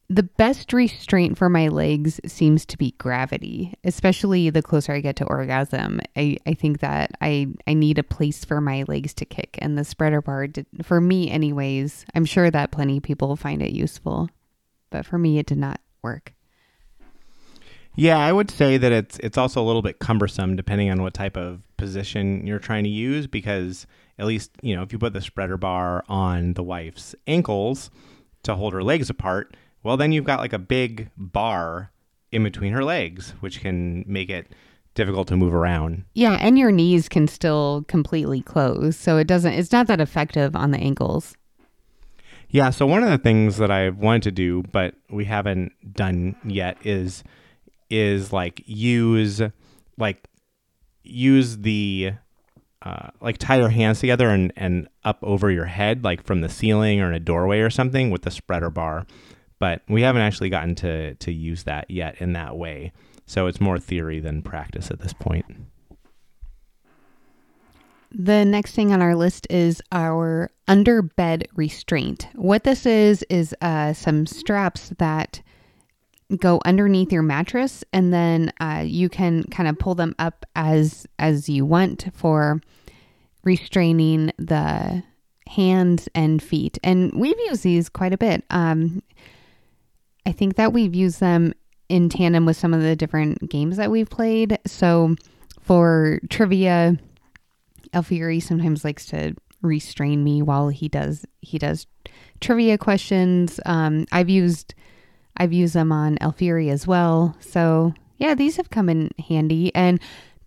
the 0.09 0.23
best 0.23 0.73
restraint 0.73 1.37
for 1.37 1.49
my 1.49 1.69
legs 1.69 2.21
seems 2.27 2.65
to 2.67 2.79
be 2.79 2.93
gravity, 2.93 3.75
especially 3.83 4.51
the 4.51 4.63
closer 4.63 4.93
I 4.93 5.01
get 5.01 5.17
to 5.17 5.25
orgasm. 5.25 6.01
I, 6.17 6.37
I 6.47 6.55
think 6.55 6.81
that 6.81 7.13
I, 7.21 7.49
I 7.67 7.75
need 7.75 7.99
a 7.99 8.05
place 8.05 8.45
for 8.45 8.61
my 8.61 8.85
legs 8.87 9.13
to 9.15 9.25
kick, 9.25 9.59
and 9.61 9.77
the 9.77 9.85
spreader 9.85 10.23
bar, 10.23 10.47
did, 10.47 10.67
for 10.83 11.01
me, 11.01 11.31
anyways, 11.31 12.07
I'm 12.15 12.25
sure 12.25 12.51
that 12.51 12.71
plenty 12.71 12.99
of 12.99 13.03
people 13.03 13.35
find 13.35 13.61
it 13.61 13.73
useful, 13.73 14.29
but 14.91 15.05
for 15.05 15.19
me, 15.19 15.39
it 15.39 15.47
did 15.47 15.59
not 15.59 15.81
work. 16.03 16.36
Yeah, 17.97 18.19
I 18.19 18.31
would 18.33 18.51
say 18.51 18.77
that 18.77 18.93
it's 18.93 19.19
it's 19.21 19.39
also 19.39 19.63
a 19.63 19.65
little 19.65 19.83
bit 19.83 19.99
cumbersome 19.99 20.55
depending 20.55 20.91
on 20.91 21.03
what 21.03 21.15
type 21.15 21.37
of 21.37 21.63
position 21.77 22.47
you're 22.47 22.59
trying 22.59 22.85
to 22.85 22.91
use 22.91 23.27
because 23.27 23.87
at 24.19 24.27
least, 24.27 24.51
you 24.63 24.77
know, 24.77 24.83
if 24.83 24.93
you 24.93 24.99
put 24.99 25.13
the 25.13 25.21
spreader 25.21 25.57
bar 25.57 26.05
on 26.09 26.55
the 26.55 26.63
wife's 26.63 27.15
ankles 27.27 27.91
to 28.43 28.55
hold 28.55 28.73
her 28.73 28.83
legs 28.83 29.11
apart, 29.11 29.57
well 29.83 29.97
then 29.97 30.13
you've 30.13 30.25
got 30.25 30.41
like 30.41 30.53
a 30.53 30.59
big 30.59 31.11
bar 31.17 31.91
in 32.33 32.45
between 32.45 32.73
her 32.73 32.85
legs, 32.85 33.35
which 33.41 33.61
can 33.61 34.05
make 34.07 34.29
it 34.29 34.53
difficult 34.95 35.29
to 35.29 35.37
move 35.37 35.55
around. 35.55 36.05
Yeah, 36.15 36.39
and 36.41 36.59
your 36.59 36.73
knees 36.73 37.09
can 37.09 37.29
still 37.29 37.85
completely 37.87 38.43
close, 38.43 38.97
so 38.97 39.17
it 39.17 39.27
doesn't. 39.27 39.53
It's 39.53 39.73
not 39.73 39.87
that 39.87 40.01
effective 40.01 40.57
on 40.57 40.71
the 40.73 40.79
ankles. 40.79 41.37
Yeah, 42.49 42.71
so 42.71 42.87
one 42.87 43.03
of 43.03 43.11
the 43.11 43.19
things 43.19 43.59
that 43.59 43.71
I 43.71 43.91
wanted 43.91 44.23
to 44.25 44.31
do, 44.31 44.63
but 44.73 44.95
we 45.11 45.25
haven't 45.25 45.73
done 45.93 46.37
yet, 46.45 46.79
is 46.85 47.23
is 47.91 48.33
like 48.33 48.63
use 48.67 49.41
like 49.99 50.29
use 51.03 51.59
the 51.59 52.13
uh, 52.83 53.09
like 53.21 53.39
tie 53.39 53.57
your 53.59 53.69
hands 53.69 54.01
together 54.01 54.29
and, 54.29 54.53
and 54.57 54.89
up 55.05 55.19
over 55.23 55.51
your 55.51 55.65
head, 55.65 56.05
like 56.05 56.23
from 56.23 56.41
the 56.41 56.49
ceiling 56.49 57.01
or 57.01 57.09
in 57.09 57.15
a 57.15 57.21
doorway 57.21 57.59
or 57.59 57.71
something 57.71 58.11
with 58.11 58.23
the 58.23 58.31
spreader 58.31 58.71
bar. 58.71 59.07
But 59.59 59.83
we 59.89 60.03
haven't 60.03 60.23
actually 60.23 60.51
gotten 60.51 60.75
to, 60.77 61.15
to 61.15 61.33
use 61.33 61.65
that 61.65 61.91
yet 61.91 62.21
in 62.21 62.35
that 62.35 62.57
way. 62.57 62.93
So 63.27 63.47
it's 63.47 63.61
more 63.61 63.79
theory 63.79 64.21
than 64.21 64.43
practice 64.43 64.91
at 64.91 65.01
this 65.01 65.13
point. 65.13 65.47
The 68.13 68.45
next 68.45 68.75
thing 68.75 68.93
on 68.93 69.03
our 69.03 69.17
list 69.17 69.47
is 69.51 69.83
our 69.91 70.51
under 70.69 71.03
bed 71.03 71.49
restraint. 71.57 72.29
What 72.35 72.63
this 72.63 72.87
is, 72.87 73.25
is 73.29 73.55
uh, 73.61 73.95
some 73.95 74.27
straps 74.27 74.93
that 74.99 75.43
go 76.39 76.61
underneath 76.65 77.13
your 77.13 77.23
mattress 77.23 77.85
and 77.93 78.13
then 78.13 78.53
uh, 78.61 78.83
you 78.85 79.09
can 79.09 79.45
kind 79.45 79.69
of 79.69 79.79
pull 79.79 79.95
them 79.95 80.15
up 80.19 80.45
as 80.57 81.07
as 81.19 81.49
you 81.49 81.65
want 81.65 82.09
for 82.13 82.61
restraining 83.45 84.33
the 84.39 85.03
hands 85.49 86.09
and 86.15 86.43
feet. 86.43 86.79
And 86.83 87.13
we've 87.15 87.39
used 87.47 87.63
these 87.63 87.89
quite 87.89 88.13
a 88.13 88.19
bit. 88.19 88.45
Um, 88.51 89.03
i 90.27 90.33
think 90.33 90.57
that 90.57 90.73
we've 90.73 90.95
used 90.95 91.21
them 91.21 91.55
in 91.89 92.09
tandem 92.09 92.45
with 92.45 92.57
some 92.57 92.75
of 92.75 92.83
the 92.83 92.97
different 92.97 93.49
games 93.49 93.77
that 93.77 93.93
we've 93.93 94.11
played. 94.11 94.59
So 94.67 95.15
for 95.61 96.19
trivia 96.29 96.99
Alfieri 97.95 98.41
sometimes 98.41 98.85
likes 98.85 99.07
to 99.07 99.37
restrain 99.63 100.25
me 100.25 100.43
while 100.43 100.69
he 100.69 100.89
does 100.89 101.25
he 101.41 101.59
does 101.59 101.87
trivia 102.41 102.77
questions. 102.77 103.61
Um, 103.65 104.07
i've 104.11 104.29
used 104.29 104.75
I've 105.37 105.53
used 105.53 105.75
them 105.75 105.93
on 105.93 106.19
Alfieri 106.21 106.71
as 106.71 106.87
well. 106.87 107.37
So, 107.41 107.95
yeah, 108.19 108.35
these 108.35 108.57
have 108.57 108.71
come 108.71 108.89
in 108.89 109.11
handy. 109.29 109.75
And, 109.75 110.01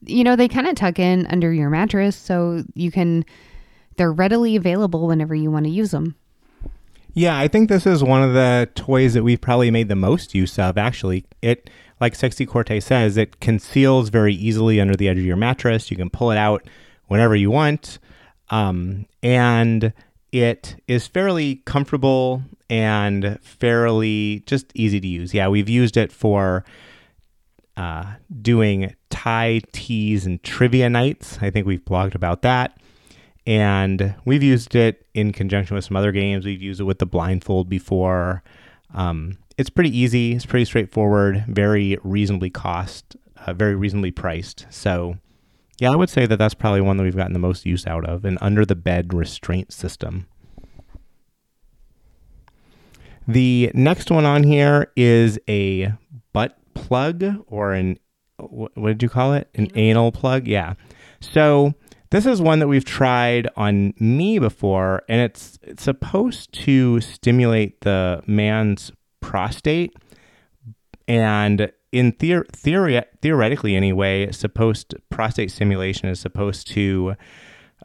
you 0.06 0.24
know, 0.24 0.36
they 0.36 0.48
kind 0.48 0.68
of 0.68 0.76
tuck 0.76 1.00
in 1.00 1.26
under 1.28 1.54
your 1.54 1.70
mattress. 1.70 2.16
So 2.16 2.64
you 2.74 2.92
can, 2.92 3.26
they're 3.98 4.12
readily 4.12 4.56
available 4.56 5.08
whenever 5.08 5.36
you 5.36 5.52
want 5.52 5.66
to 5.66 5.72
use 5.72 5.92
them. 5.92 6.16
Yeah, 7.14 7.38
I 7.38 7.48
think 7.48 7.70
this 7.70 7.86
is 7.86 8.04
one 8.04 8.24
of 8.24 8.34
the 8.34 8.70
toys 8.76 9.14
that 9.14 9.24
we've 9.24 9.42
probably 9.42 9.72
made 9.72 9.90
the 9.90 9.96
most 9.96 10.36
use 10.36 10.58
of, 10.60 10.78
actually. 10.78 11.26
It, 11.42 11.70
like 12.00 12.16
Sexy 12.16 12.46
Corte 12.46 12.82
says, 12.82 13.18
it 13.18 13.40
conceals 13.40 14.10
very 14.10 14.34
easily 14.34 14.80
under 14.80 14.96
the 14.96 15.10
edge 15.10 15.18
of 15.18 15.26
your 15.26 15.36
mattress. 15.36 15.92
You 15.92 15.98
can 15.98 16.10
pull 16.10 16.32
it 16.32 16.38
out 16.38 16.68
whenever 17.08 17.36
you 17.36 17.52
want. 17.52 18.00
Um, 18.52 19.06
and 19.22 19.92
it 20.32 20.76
is 20.88 21.08
fairly 21.08 21.58
comfortable 21.66 22.44
and 22.70 23.40
fairly 23.42 24.44
just 24.46 24.72
easy 24.76 25.00
to 25.00 25.08
use. 25.08 25.34
Yeah, 25.34 25.48
we've 25.48 25.70
used 25.70 25.98
it 25.98 26.12
for 26.12 26.64
uh, 27.78 28.14
doing 28.42 28.94
tie 29.10 29.62
teas 29.72 30.26
and 30.26 30.42
trivia 30.44 30.90
nights. 30.90 31.40
I 31.42 31.50
think 31.50 31.66
we've 31.66 31.84
blogged 31.84 32.16
about 32.16 32.42
that. 32.44 32.78
And 33.48 34.16
we've 34.26 34.44
used 34.44 34.76
it 34.76 35.08
in 35.14 35.32
conjunction 35.32 35.76
with 35.76 35.86
some 35.86 35.98
other 35.98 36.12
games. 36.12 36.46
We've 36.46 36.62
used 36.62 36.82
it 36.82 36.84
with 36.84 37.00
the 37.00 37.06
blindfold 37.06 37.68
before. 37.70 38.44
Um, 38.94 39.38
it's 39.58 39.70
pretty 39.70 39.98
easy. 39.98 40.34
It's 40.34 40.46
pretty 40.46 40.66
straightforward. 40.66 41.46
Very 41.48 41.98
reasonably 42.04 42.50
cost. 42.50 43.16
Uh, 43.46 43.54
very 43.54 43.76
reasonably 43.76 44.12
priced. 44.12 44.68
So, 44.70 45.18
yeah, 45.80 45.92
I 45.92 45.96
would 45.96 46.10
say 46.10 46.26
that 46.26 46.38
that's 46.38 46.54
probably 46.54 46.82
one 46.82 46.98
that 46.98 47.04
we've 47.04 47.16
gotten 47.16 47.34
the 47.34 47.40
most 47.40 47.66
use 47.66 47.88
out 47.88 48.06
of. 48.06 48.26
An 48.26 48.38
under 48.42 48.66
the 48.66 48.76
bed 48.76 49.14
restraint 49.14 49.72
system. 49.72 50.28
The 53.30 53.70
next 53.76 54.10
one 54.10 54.26
on 54.26 54.42
here 54.42 54.92
is 54.96 55.40
a 55.48 55.94
butt 56.34 56.58
plug 56.74 57.24
or 57.46 57.74
an 57.74 58.00
what 58.40 58.74
did 58.76 59.04
you 59.04 59.10
call 59.10 59.34
it? 59.34 59.48
An 59.54 59.68
anal 59.76 60.12
plug? 60.12 60.48
Yeah. 60.48 60.74
So 61.22 61.76
this 62.10 62.26
is 62.26 62.42
one 62.42 62.58
that 62.58 62.68
we've 62.68 62.84
tried 62.84 63.48
on 63.56 63.94
me 64.00 64.40
before, 64.40 65.04
and 65.08 65.22
it's, 65.22 65.60
it's 65.62 65.84
supposed 65.84 66.52
to 66.64 67.02
stimulate 67.02 67.82
the 67.82 68.24
man's 68.26 68.92
prostate. 69.20 69.96
And 71.08 71.72
in 71.92 72.14
theor- 72.14 72.50
theory, 72.50 73.00
theoretically, 73.22 73.76
anyway, 73.76 74.32
supposed 74.32 74.96
prostate 75.12 75.52
stimulation 75.52 76.10
is 76.10 76.20
supposed 76.20 76.66
to 76.70 77.14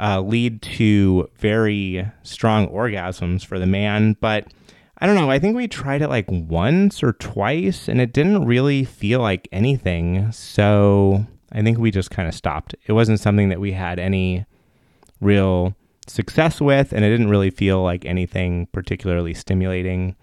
uh, 0.00 0.22
lead 0.22 0.62
to 0.62 1.28
very 1.36 2.10
strong 2.22 2.66
orgasms 2.68 3.44
for 3.44 3.58
the 3.58 3.66
man, 3.66 4.16
but 4.22 4.50
I 4.98 5.06
don't 5.06 5.16
know. 5.16 5.30
I 5.30 5.38
think 5.38 5.56
we 5.56 5.66
tried 5.66 6.02
it 6.02 6.08
like 6.08 6.26
once 6.30 7.02
or 7.02 7.12
twice 7.14 7.88
and 7.88 8.00
it 8.00 8.12
didn't 8.12 8.44
really 8.44 8.84
feel 8.84 9.20
like 9.20 9.48
anything. 9.50 10.30
So 10.32 11.26
I 11.52 11.62
think 11.62 11.78
we 11.78 11.90
just 11.90 12.10
kind 12.10 12.28
of 12.28 12.34
stopped. 12.34 12.74
It 12.86 12.92
wasn't 12.92 13.20
something 13.20 13.48
that 13.48 13.60
we 13.60 13.72
had 13.72 13.98
any 13.98 14.46
real 15.20 15.74
success 16.06 16.60
with 16.60 16.92
and 16.92 17.04
it 17.04 17.10
didn't 17.10 17.30
really 17.30 17.50
feel 17.50 17.82
like 17.82 18.04
anything 18.04 18.66
particularly 18.72 19.34
stimulating. 19.34 20.16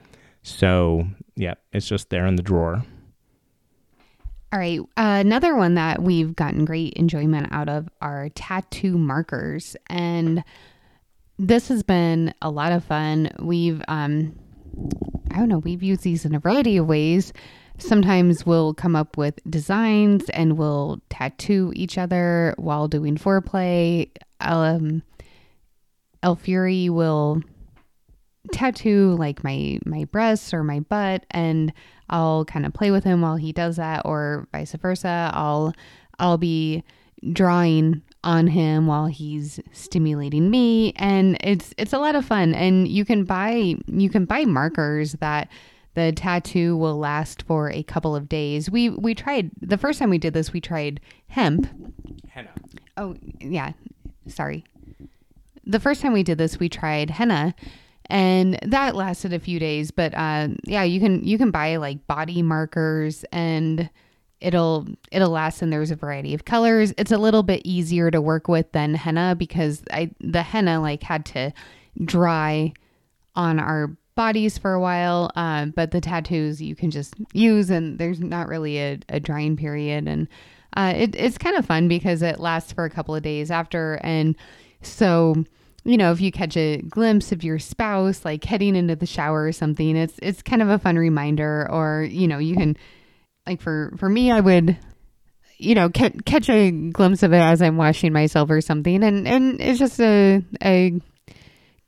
So, 0.43 1.05
yeah, 1.35 1.55
it's 1.73 1.87
just 1.87 2.09
there 2.09 2.25
in 2.25 2.35
the 2.35 2.43
drawer. 2.43 2.83
All 4.53 4.59
right. 4.59 4.79
Uh, 4.97 5.19
another 5.21 5.55
one 5.55 5.75
that 5.75 6.01
we've 6.01 6.35
gotten 6.35 6.65
great 6.65 6.93
enjoyment 6.93 7.47
out 7.51 7.69
of 7.69 7.87
are 8.01 8.29
tattoo 8.35 8.97
markers. 8.97 9.77
And 9.87 10.43
this 11.39 11.69
has 11.69 11.83
been 11.83 12.33
a 12.41 12.49
lot 12.49 12.73
of 12.73 12.83
fun. 12.83 13.31
We've 13.39 13.81
um, 13.87 14.37
I 15.31 15.37
don't 15.37 15.49
know, 15.49 15.59
we've 15.59 15.83
used 15.83 16.03
these 16.03 16.25
in 16.25 16.35
a 16.35 16.39
variety 16.39 16.77
of 16.77 16.87
ways. 16.87 17.33
Sometimes 17.77 18.45
we'll 18.45 18.73
come 18.73 18.95
up 18.95 19.17
with 19.17 19.39
designs 19.49 20.29
and 20.29 20.57
we'll 20.57 21.01
tattoo 21.09 21.71
each 21.75 21.97
other 21.97 22.53
while 22.57 22.87
doing 22.87 23.17
foreplay. 23.17 24.09
Um, 24.39 25.03
Alfieri 26.23 26.89
will 26.89 27.41
tattoo 28.51 29.15
like 29.17 29.43
my 29.43 29.79
my 29.85 30.05
breasts 30.05 30.53
or 30.53 30.63
my 30.63 30.79
butt 30.79 31.25
and 31.31 31.71
I'll 32.09 32.43
kind 32.45 32.65
of 32.65 32.73
play 32.73 32.91
with 32.91 33.03
him 33.03 33.21
while 33.21 33.35
he 33.35 33.51
does 33.51 33.77
that 33.77 34.01
or 34.05 34.47
vice 34.51 34.73
versa. 34.73 35.31
I'll 35.33 35.73
I'll 36.19 36.37
be 36.37 36.83
drawing 37.31 38.01
on 38.23 38.47
him 38.47 38.85
while 38.85 39.07
he's 39.07 39.59
stimulating 39.71 40.49
me 40.49 40.93
and 40.95 41.37
it's 41.41 41.73
it's 41.77 41.93
a 41.93 41.97
lot 41.97 42.13
of 42.15 42.23
fun 42.23 42.53
and 42.53 42.87
you 42.87 43.03
can 43.03 43.23
buy 43.23 43.73
you 43.87 44.09
can 44.09 44.25
buy 44.25 44.45
markers 44.45 45.13
that 45.13 45.49
the 45.93 46.11
tattoo 46.13 46.77
will 46.77 46.97
last 46.97 47.43
for 47.43 47.69
a 47.69 47.83
couple 47.83 48.15
of 48.15 48.29
days. 48.29 48.69
We 48.69 48.89
we 48.89 49.13
tried 49.13 49.51
the 49.61 49.77
first 49.77 49.99
time 49.99 50.09
we 50.09 50.17
did 50.17 50.33
this 50.33 50.53
we 50.53 50.61
tried 50.61 51.01
hemp. 51.27 51.67
Henna. 52.29 52.51
Oh, 52.97 53.15
yeah. 53.39 53.73
Sorry. 54.27 54.63
The 55.65 55.79
first 55.79 56.01
time 56.01 56.13
we 56.13 56.23
did 56.23 56.37
this 56.37 56.59
we 56.59 56.69
tried 56.69 57.09
henna 57.09 57.53
and 58.05 58.57
that 58.65 58.95
lasted 58.95 59.33
a 59.33 59.39
few 59.39 59.59
days, 59.59 59.91
but 59.91 60.13
uh 60.15 60.49
yeah, 60.63 60.83
you 60.83 60.99
can 60.99 61.23
you 61.23 61.37
can 61.37 61.51
buy 61.51 61.75
like 61.75 62.07
body 62.07 62.41
markers 62.41 63.25
and 63.31 63.89
it'll 64.41 64.87
it'll 65.11 65.29
last 65.29 65.61
and 65.61 65.71
there's 65.71 65.91
a 65.91 65.95
variety 65.95 66.33
of 66.33 66.45
colors. 66.45 66.93
It's 66.97 67.11
a 67.11 67.17
little 67.17 67.43
bit 67.43 67.61
easier 67.63 68.11
to 68.11 68.21
work 68.21 68.47
with 68.47 68.71
than 68.71 68.93
henna 68.93 69.35
because 69.37 69.83
i 69.91 70.09
the 70.19 70.43
henna 70.43 70.81
like 70.81 71.03
had 71.03 71.25
to 71.25 71.53
dry 72.03 72.73
on 73.35 73.59
our 73.59 73.95
bodies 74.15 74.57
for 74.57 74.73
a 74.73 74.79
while 74.79 75.31
uh, 75.35 75.65
but 75.67 75.91
the 75.91 76.01
tattoos 76.01 76.61
you 76.61 76.75
can 76.75 76.91
just 76.91 77.15
use 77.33 77.69
and 77.69 77.97
there's 77.97 78.19
not 78.19 78.47
really 78.47 78.77
a, 78.77 78.99
a 79.09 79.19
drying 79.19 79.55
period. 79.55 80.07
And 80.07 80.27
uh, 80.75 80.93
it, 80.95 81.15
it's 81.15 81.37
kind 81.37 81.55
of 81.55 81.65
fun 81.65 81.87
because 81.87 82.21
it 82.21 82.39
lasts 82.39 82.71
for 82.71 82.85
a 82.85 82.89
couple 82.89 83.15
of 83.15 83.23
days 83.23 83.51
after. 83.51 83.99
And 84.03 84.35
so 84.81 85.43
you 85.83 85.97
know 85.97 86.11
if 86.11 86.21
you 86.21 86.31
catch 86.31 86.55
a 86.57 86.77
glimpse 86.83 87.31
of 87.31 87.43
your 87.43 87.57
spouse 87.57 88.23
like 88.23 88.43
heading 88.43 88.75
into 88.75 88.95
the 88.95 89.05
shower 89.05 89.45
or 89.45 89.51
something 89.51 89.95
it's 89.97 90.13
it's 90.21 90.41
kind 90.43 90.61
of 90.61 90.69
a 90.69 90.77
fun 90.77 90.95
reminder 90.95 91.67
or 91.71 92.03
you 92.03 92.27
know 92.27 92.37
you 92.37 92.55
can 92.55 92.77
like 93.45 93.61
for 93.61 93.93
for 93.97 94.09
me, 94.09 94.31
I 94.31 94.39
would 94.39 94.77
you 95.57 95.75
know 95.75 95.89
catch, 95.89 96.49
a 96.49 96.71
glimpse 96.71 97.23
of 97.23 97.33
it 97.33 97.37
as 97.37 97.61
I'm 97.61 97.77
washing 97.77 98.13
myself 98.13 98.49
or 98.49 98.61
something, 98.61 99.03
and 99.03 99.27
and 99.27 99.61
it's 99.61 99.79
just 99.79 99.99
a 99.99 100.43
a 100.63 100.99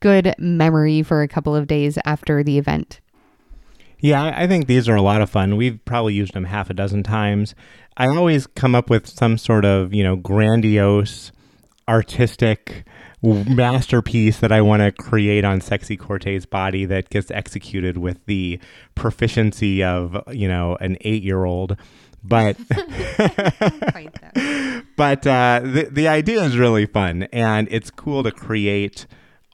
good 0.00 0.34
memory 0.38 1.02
for 1.02 1.22
a 1.22 1.28
couple 1.28 1.56
of 1.56 1.66
days 1.66 1.98
after 2.04 2.42
the 2.42 2.58
event. 2.58 3.00
Yeah, 4.00 4.34
I 4.36 4.46
think 4.46 4.66
these 4.66 4.86
are 4.86 4.94
a 4.94 5.00
lot 5.00 5.22
of 5.22 5.30
fun. 5.30 5.56
We've 5.56 5.82
probably 5.86 6.12
used 6.12 6.34
them 6.34 6.44
half 6.44 6.68
a 6.68 6.74
dozen 6.74 7.02
times. 7.02 7.54
I 7.96 8.08
always 8.08 8.46
come 8.46 8.74
up 8.74 8.90
with 8.90 9.06
some 9.06 9.38
sort 9.38 9.64
of, 9.64 9.94
you 9.94 10.04
know, 10.04 10.14
grandiose, 10.14 11.32
artistic 11.88 12.84
masterpiece 13.24 14.38
that 14.40 14.52
I 14.52 14.60
want 14.60 14.82
to 14.82 14.92
create 14.92 15.44
on 15.44 15.60
Sexy 15.60 15.96
Corte's 15.96 16.46
body 16.46 16.84
that 16.84 17.08
gets 17.08 17.30
executed 17.30 17.96
with 17.96 18.24
the 18.26 18.60
proficiency 18.94 19.82
of, 19.82 20.22
you 20.30 20.48
know, 20.48 20.76
an 20.80 20.98
eight 21.00 21.22
year 21.22 21.44
old. 21.44 21.76
But 22.22 22.56
but 24.96 25.26
uh, 25.26 25.60
the 25.62 25.88
the 25.90 26.08
idea 26.08 26.42
is 26.42 26.56
really 26.56 26.86
fun, 26.86 27.24
and 27.24 27.68
it's 27.70 27.90
cool 27.90 28.22
to 28.22 28.32
create 28.32 29.06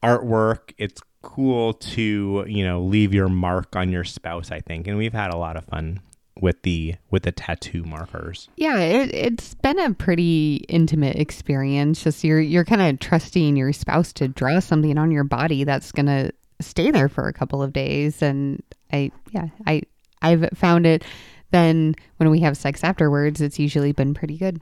artwork. 0.03 0.73
It's 0.79 1.03
cool 1.23 1.75
to 1.75 2.45
you 2.47 2.65
know 2.65 2.81
leave 2.81 3.13
your 3.13 3.29
mark 3.29 3.75
on 3.75 3.91
your 3.91 4.05
spouse. 4.05 4.53
I 4.53 4.61
think, 4.61 4.87
and 4.87 4.97
we've 4.97 5.13
had 5.13 5.35
a 5.35 5.37
lot 5.37 5.57
of 5.57 5.65
fun 5.65 6.01
with 6.41 6.63
the 6.63 6.95
with 7.11 7.25
the 7.25 7.33
tattoo 7.33 7.83
markers. 7.85 8.49
Yeah, 8.57 8.79
it, 8.79 9.15
it's 9.15 9.55
been 9.55 9.79
a 9.79 9.95
pretty 9.95 10.65
intimate 10.69 11.17
experience. 11.17 12.03
Just 12.03 12.25
you're 12.25 12.41
you're 12.41 12.65
kind 12.65 12.83
of 12.83 13.01
trusting 13.01 13.57
your 13.57 13.73
spouse 13.73 14.13
to 14.15 14.29
draw 14.29 14.61
something 14.61 14.99
on 14.99 15.11
your 15.11 15.25
body 15.25 15.65
that's 15.65 15.93
gonna 15.93 16.31
stay 16.61 16.91
there 16.91 17.09
for 17.09 17.29
a 17.29 17.33
couple 17.33 17.63
of 17.63 17.73
days, 17.73 18.23
and 18.23 18.63
I 18.93 19.11
yeah 19.31 19.49
I 19.67 19.83
I've 20.23 20.49
found 20.55 20.87
it. 20.87 21.05
Then 21.51 21.97
when 22.19 22.31
we 22.31 22.41
have 22.41 22.57
sex 22.57 22.85
afterwards, 22.85 23.41
it's 23.41 23.59
usually 23.59 23.93
been 23.93 24.15
pretty 24.15 24.37
good. 24.37 24.61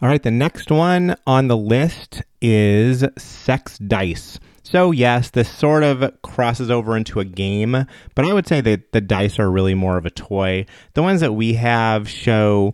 All 0.00 0.08
right, 0.08 0.22
the 0.22 0.30
next 0.32 0.70
one 0.70 1.14
on 1.28 1.46
the 1.46 1.56
list 1.56 2.22
is 2.40 3.04
sex 3.18 3.78
dice. 3.78 4.40
So, 4.72 4.90
yes, 4.90 5.28
this 5.28 5.50
sort 5.50 5.82
of 5.82 6.22
crosses 6.22 6.70
over 6.70 6.96
into 6.96 7.20
a 7.20 7.26
game, 7.26 7.86
but 8.14 8.24
I 8.24 8.32
would 8.32 8.46
say 8.46 8.62
that 8.62 8.92
the 8.92 9.02
dice 9.02 9.38
are 9.38 9.50
really 9.50 9.74
more 9.74 9.98
of 9.98 10.06
a 10.06 10.10
toy. 10.10 10.64
The 10.94 11.02
ones 11.02 11.20
that 11.20 11.34
we 11.34 11.52
have 11.52 12.08
show, 12.08 12.72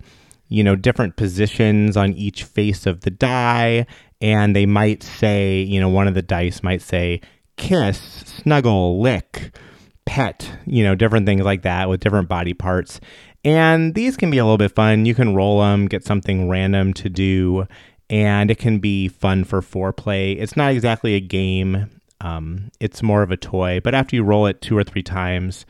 you 0.48 0.62
know, 0.62 0.76
different 0.76 1.16
positions 1.16 1.96
on 1.96 2.12
each 2.12 2.44
face 2.44 2.86
of 2.86 3.00
the 3.00 3.10
die, 3.10 3.84
and 4.20 4.54
they 4.54 4.64
might 4.64 5.02
say, 5.02 5.60
you 5.62 5.80
know, 5.80 5.88
one 5.88 6.06
of 6.06 6.14
the 6.14 6.22
dice 6.22 6.62
might 6.62 6.82
say 6.82 7.20
kiss, 7.56 7.98
snuggle, 7.98 9.00
lick, 9.00 9.58
pet, 10.06 10.52
you 10.66 10.84
know, 10.84 10.94
different 10.94 11.26
things 11.26 11.42
like 11.42 11.62
that 11.62 11.88
with 11.88 11.98
different 11.98 12.28
body 12.28 12.54
parts. 12.54 13.00
And 13.44 13.96
these 13.96 14.16
can 14.16 14.30
be 14.30 14.38
a 14.38 14.44
little 14.44 14.56
bit 14.56 14.72
fun. 14.72 15.04
You 15.04 15.16
can 15.16 15.34
roll 15.34 15.62
them, 15.62 15.86
get 15.86 16.04
something 16.04 16.48
random 16.48 16.94
to 16.94 17.08
do, 17.08 17.66
and 18.10 18.50
it 18.50 18.58
can 18.58 18.78
be 18.78 19.08
fun 19.08 19.44
for 19.44 19.60
foreplay. 19.60 20.36
It's 20.38 20.56
not 20.56 20.72
exactly 20.72 21.14
a 21.14 21.20
game, 21.20 21.90
um, 22.20 22.70
it's 22.80 23.02
more 23.02 23.22
of 23.22 23.30
a 23.30 23.36
toy, 23.36 23.80
but 23.82 23.94
after 23.94 24.16
you 24.16 24.24
roll 24.24 24.46
it 24.46 24.60
two 24.60 24.76
or 24.76 24.84
three 24.84 25.02
times, 25.02 25.66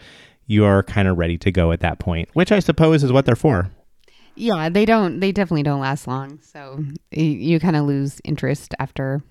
you're 0.46 0.82
kind 0.84 1.08
of 1.08 1.18
ready 1.18 1.36
to 1.38 1.50
go 1.50 1.72
at 1.72 1.80
that 1.80 1.98
point, 1.98 2.28
which 2.32 2.52
I 2.52 2.60
suppose 2.60 3.04
is 3.04 3.12
what 3.12 3.26
they're 3.26 3.36
for. 3.36 3.70
Yeah, 4.34 4.68
they 4.68 4.84
don't, 4.84 5.20
they 5.20 5.32
definitely 5.32 5.64
don't 5.64 5.80
last 5.80 6.06
long. 6.06 6.38
So 6.42 6.82
you, 7.10 7.58
kind 7.60 7.76
of 7.76 7.84
lose 7.84 8.20
interest 8.24 8.74
after 8.78 9.22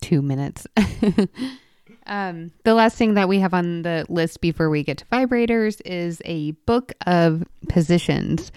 two 0.00 0.20
minutes. 0.20 0.66
um, 2.06 2.50
the 2.64 2.74
last 2.74 2.96
thing 2.96 3.14
that 3.14 3.28
we 3.28 3.38
have 3.38 3.54
on 3.54 3.82
the 3.82 4.04
list 4.08 4.40
before 4.40 4.68
we 4.68 4.82
get 4.82 4.98
to 4.98 5.04
vibrators 5.06 5.80
is 5.84 6.20
a 6.24 6.50
book 6.66 6.92
of 7.06 7.44
positions. 7.68 8.50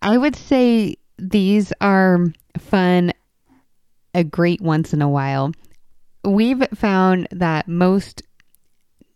I 0.00 0.16
would 0.16 0.36
say 0.36 0.96
these 1.18 1.72
are 1.80 2.26
fun, 2.58 3.12
a 4.14 4.24
great 4.24 4.60
once 4.60 4.92
in 4.92 5.02
a 5.02 5.08
while. 5.08 5.52
We've 6.24 6.66
found 6.74 7.28
that 7.32 7.68
most 7.68 8.22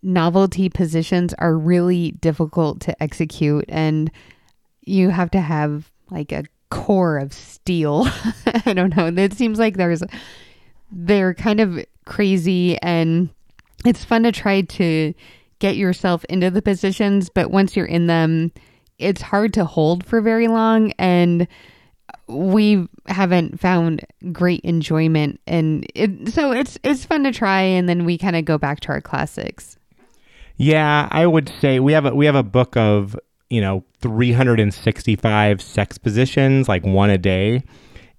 novelty 0.03 0.69
positions 0.69 1.35
are 1.35 1.57
really 1.57 2.13
difficult 2.13 2.81
to 2.83 3.03
execute, 3.03 3.65
and 3.69 4.11
you 4.83 5.11
have 5.11 5.31
to 5.33 5.41
have 5.41 5.91
like 6.11 6.33
a 6.33 6.45
core 6.71 7.19
of 7.19 7.33
steel. 7.33 8.07
I 8.67 8.73
don't 8.73 8.97
know. 8.97 9.07
It 9.07 9.35
seems 9.35 9.59
like 9.59 9.77
there's, 9.77 10.03
they're 10.91 11.35
kind 11.35 11.61
of 11.61 11.85
crazy, 12.05 12.79
and 12.83 13.31
it's 13.85 14.05
fun 14.05 14.25
to 14.25 14.33
try 14.33 14.63
to 14.63 15.15
get 15.59 15.77
yourself 15.77 16.25
into 16.25 16.51
the 16.51 16.63
positions, 16.63 17.29
but 17.29 17.53
once 17.53 17.77
you're 17.77 17.87
in 17.87 18.09
them, 18.09 18.51
it's 18.99 19.23
hard 19.23 19.55
to 19.55 19.65
hold 19.65 20.05
for 20.05 20.21
very 20.21 20.49
long. 20.49 20.93
And 20.99 21.47
we 22.29 22.89
haven't 23.07 23.61
found 23.61 24.05
great 24.33 24.61
enjoyment 24.61 25.41
and 25.47 25.87
it, 25.95 26.33
so 26.33 26.53
it's 26.53 26.79
it's 26.83 27.05
fun 27.05 27.25
to 27.25 27.33
try 27.33 27.61
and 27.61 27.89
then 27.89 28.05
we 28.05 28.17
kind 28.17 28.37
of 28.37 28.45
go 28.45 28.59
back 28.59 28.81
to 28.81 28.89
our 28.89 29.01
classics. 29.01 29.77
Yeah 30.57 31.09
i 31.11 31.27
would 31.27 31.51
say 31.61 31.81
we 31.81 31.93
have 31.93 32.07
a 32.07 32.15
we 32.15 32.27
have 32.27 32.35
a 32.35 32.43
book 32.43 32.77
of 32.77 33.17
you 33.53 33.61
know 33.61 33.85
365 34.01 35.63
sex 35.63 35.99
positions 35.99 36.69
like 36.69 36.85
one 36.85 37.11
a 37.11 37.19
day. 37.19 37.63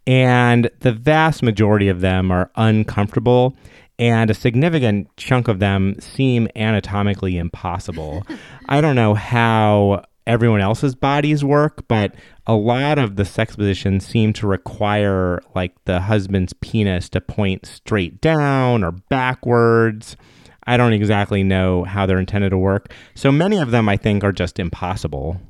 And 0.05 0.69
the 0.79 0.91
vast 0.91 1.43
majority 1.43 1.87
of 1.87 2.01
them 2.01 2.31
are 2.31 2.51
uncomfortable 2.55 3.55
and 3.99 4.29
a 4.29 4.33
significant 4.33 5.07
chunk 5.17 5.47
of 5.47 5.59
them 5.59 5.95
seem 5.99 6.47
anatomically 6.55 7.37
impossible. 7.37 8.25
I 8.69 8.81
don't 8.81 8.95
know 8.95 9.13
how 9.13 10.03
everyone 10.25 10.61
else's 10.61 10.95
bodies 10.95 11.43
work, 11.43 11.87
but 11.87 12.15
a 12.47 12.53
lot 12.53 12.97
of 12.97 13.15
the 13.15 13.25
sex 13.25 13.55
positions 13.55 14.05
seem 14.05 14.33
to 14.33 14.47
require 14.47 15.41
like 15.55 15.73
the 15.85 16.01
husband's 16.01 16.53
penis 16.53 17.09
to 17.09 17.21
point 17.21 17.65
straight 17.65 18.21
down 18.21 18.83
or 18.83 18.91
backwards. 18.91 20.15
I 20.65 20.77
don't 20.77 20.93
exactly 20.93 21.43
know 21.43 21.83
how 21.83 22.05
they're 22.05 22.19
intended 22.19 22.51
to 22.51 22.57
work. 22.57 22.93
So 23.15 23.31
many 23.31 23.57
of 23.57 23.71
them 23.71 23.89
I 23.89 23.97
think 23.97 24.23
are 24.23 24.31
just 24.31 24.59
impossible. 24.59 25.41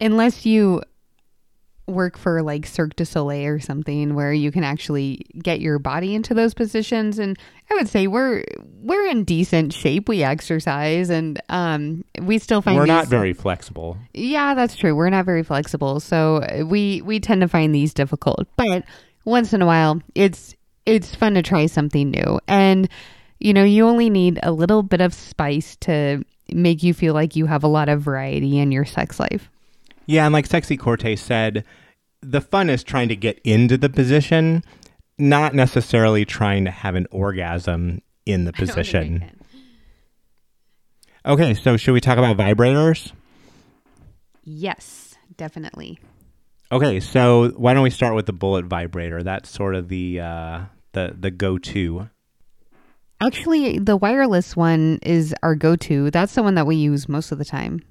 Unless 0.00 0.46
you 0.46 0.82
work 1.86 2.16
for 2.16 2.42
like 2.42 2.66
Cirque 2.66 2.94
du 2.96 3.04
Soleil 3.04 3.48
or 3.48 3.60
something 3.60 4.14
where 4.14 4.32
you 4.32 4.52
can 4.52 4.64
actually 4.64 5.26
get 5.36 5.60
your 5.60 5.78
body 5.78 6.14
into 6.14 6.34
those 6.34 6.54
positions 6.54 7.18
and 7.18 7.38
I 7.70 7.74
would 7.74 7.88
say 7.88 8.06
we're 8.06 8.44
we're 8.82 9.06
in 9.06 9.24
decent 9.24 9.72
shape 9.72 10.08
we 10.08 10.22
exercise 10.22 11.10
and 11.10 11.40
um 11.48 12.04
we 12.20 12.38
still 12.38 12.62
find 12.62 12.76
We're 12.76 12.84
these, 12.84 12.88
not 12.88 13.06
very 13.08 13.32
flexible. 13.32 13.98
Yeah, 14.14 14.54
that's 14.54 14.76
true. 14.76 14.94
We're 14.94 15.10
not 15.10 15.24
very 15.24 15.42
flexible. 15.42 16.00
So 16.00 16.64
we 16.66 17.02
we 17.02 17.18
tend 17.20 17.40
to 17.40 17.48
find 17.48 17.74
these 17.74 17.92
difficult. 17.92 18.46
But 18.56 18.84
once 19.24 19.52
in 19.52 19.62
a 19.62 19.66
while 19.66 20.00
it's 20.14 20.54
it's 20.86 21.14
fun 21.14 21.34
to 21.34 21.42
try 21.42 21.66
something 21.66 22.10
new. 22.10 22.40
And 22.46 22.88
you 23.38 23.52
know, 23.52 23.64
you 23.64 23.86
only 23.86 24.08
need 24.08 24.38
a 24.44 24.52
little 24.52 24.84
bit 24.84 25.00
of 25.00 25.12
spice 25.12 25.74
to 25.80 26.24
make 26.52 26.82
you 26.84 26.94
feel 26.94 27.12
like 27.12 27.34
you 27.34 27.46
have 27.46 27.64
a 27.64 27.68
lot 27.68 27.88
of 27.88 28.00
variety 28.00 28.58
in 28.58 28.70
your 28.70 28.84
sex 28.84 29.18
life. 29.18 29.50
Yeah, 30.06 30.24
and 30.24 30.32
like 30.32 30.46
Sexy 30.46 30.76
Corte 30.76 31.16
said, 31.16 31.64
the 32.20 32.40
fun 32.40 32.70
is 32.70 32.82
trying 32.82 33.08
to 33.08 33.16
get 33.16 33.40
into 33.44 33.76
the 33.76 33.88
position, 33.88 34.62
not 35.18 35.54
necessarily 35.54 36.24
trying 36.24 36.64
to 36.64 36.70
have 36.70 36.94
an 36.94 37.06
orgasm 37.10 38.00
in 38.26 38.44
the 38.44 38.52
position. 38.52 39.30
Okay, 41.24 41.54
so 41.54 41.76
should 41.76 41.92
we 41.92 42.00
talk 42.00 42.18
about 42.18 42.36
vibrators? 42.36 43.12
Yes, 44.44 45.14
definitely. 45.36 45.98
Okay, 46.72 47.00
so 47.00 47.50
why 47.50 47.74
don't 47.74 47.82
we 47.82 47.90
start 47.90 48.14
with 48.14 48.26
the 48.26 48.32
bullet 48.32 48.64
vibrator? 48.64 49.22
That's 49.22 49.48
sort 49.50 49.74
of 49.74 49.88
the 49.88 50.20
uh, 50.20 50.60
the 50.92 51.14
the 51.18 51.30
go 51.30 51.58
to. 51.58 52.08
Actually, 53.20 53.78
the 53.78 53.96
wireless 53.96 54.56
one 54.56 54.98
is 55.02 55.32
our 55.44 55.54
go 55.54 55.76
to. 55.76 56.10
That's 56.10 56.34
the 56.34 56.42
one 56.42 56.56
that 56.56 56.66
we 56.66 56.74
use 56.74 57.08
most 57.08 57.30
of 57.30 57.38
the 57.38 57.44
time. 57.44 57.82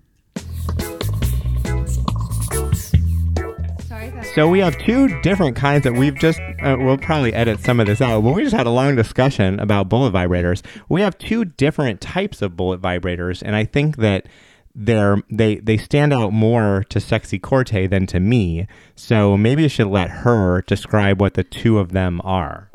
So 4.34 4.48
we 4.48 4.60
have 4.60 4.78
two 4.78 5.20
different 5.20 5.58
kinds 5.58 5.84
that 5.84 5.94
we've 5.94 6.16
just, 6.16 6.40
uh, 6.64 6.78
we'll 6.80 6.98
probably 6.98 7.34
edit 7.34 7.60
some 7.60 7.82
of 7.82 7.88
this 7.88 8.00
out, 8.00 8.24
but 8.24 8.34
we 8.34 8.44
just 8.44 8.56
had 8.56 8.66
a 8.66 8.70
long 8.72 8.96
discussion 8.96 9.60
about 9.60 9.90
bullet 9.90 10.14
vibrators. 10.14 10.62
We 10.88 11.02
have 11.02 11.18
two 11.18 11.44
different 11.44 12.00
types 12.00 12.42
of 12.42 12.56
bullet 12.56 12.82
vibrators, 12.82 13.44
and 13.46 13.58
I 13.58 13.66
think 13.66 13.98
that 13.98 14.28
they're, 14.74 15.18
they, 15.30 15.56
they 15.56 15.76
stand 15.76 16.14
out 16.14 16.32
more 16.32 16.86
to 16.88 17.02
Sexy 17.02 17.40
Corte 17.40 17.90
than 17.90 18.08
to 18.08 18.22
me. 18.22 18.68
So 18.96 19.36
maybe 19.36 19.66
I 19.66 19.68
should 19.68 19.88
let 19.88 20.10
her 20.10 20.62
describe 20.62 21.20
what 21.20 21.34
the 21.34 21.44
two 21.44 21.78
of 21.78 21.92
them 21.92 22.22
are. 22.24 22.72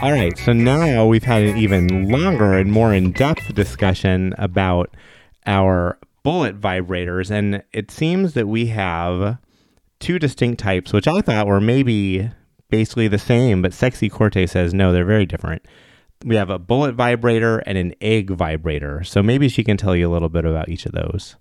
All 0.00 0.12
right, 0.12 0.38
so 0.38 0.52
now 0.52 1.04
we've 1.04 1.24
had 1.24 1.42
an 1.42 1.56
even 1.56 2.08
longer 2.10 2.52
and 2.52 2.70
more 2.70 2.94
in 2.94 3.10
depth 3.10 3.52
discussion 3.56 4.36
about 4.38 4.94
our 5.46 5.98
bullet 6.28 6.60
vibrators, 6.60 7.30
and 7.30 7.62
it 7.72 7.90
seems 7.90 8.34
that 8.34 8.46
we 8.46 8.66
have 8.66 9.38
two 9.98 10.18
distinct 10.18 10.60
types, 10.60 10.92
which 10.92 11.08
I 11.08 11.22
thought 11.22 11.46
were 11.46 11.58
maybe 11.58 12.30
basically 12.68 13.08
the 13.08 13.18
same, 13.18 13.62
but 13.62 13.72
Sexy 13.72 14.10
Corte 14.10 14.46
says 14.46 14.74
no, 14.74 14.92
they're 14.92 15.06
very 15.06 15.24
different. 15.24 15.62
We 16.26 16.36
have 16.36 16.50
a 16.50 16.58
bullet 16.58 16.94
vibrator 16.94 17.60
and 17.60 17.78
an 17.78 17.94
egg 18.02 18.28
vibrator. 18.28 19.04
So 19.04 19.22
maybe 19.22 19.48
she 19.48 19.64
can 19.64 19.78
tell 19.78 19.96
you 19.96 20.06
a 20.06 20.12
little 20.12 20.28
bit 20.28 20.44
about 20.44 20.68
each 20.68 20.84
of 20.84 20.92
those. 20.92 21.36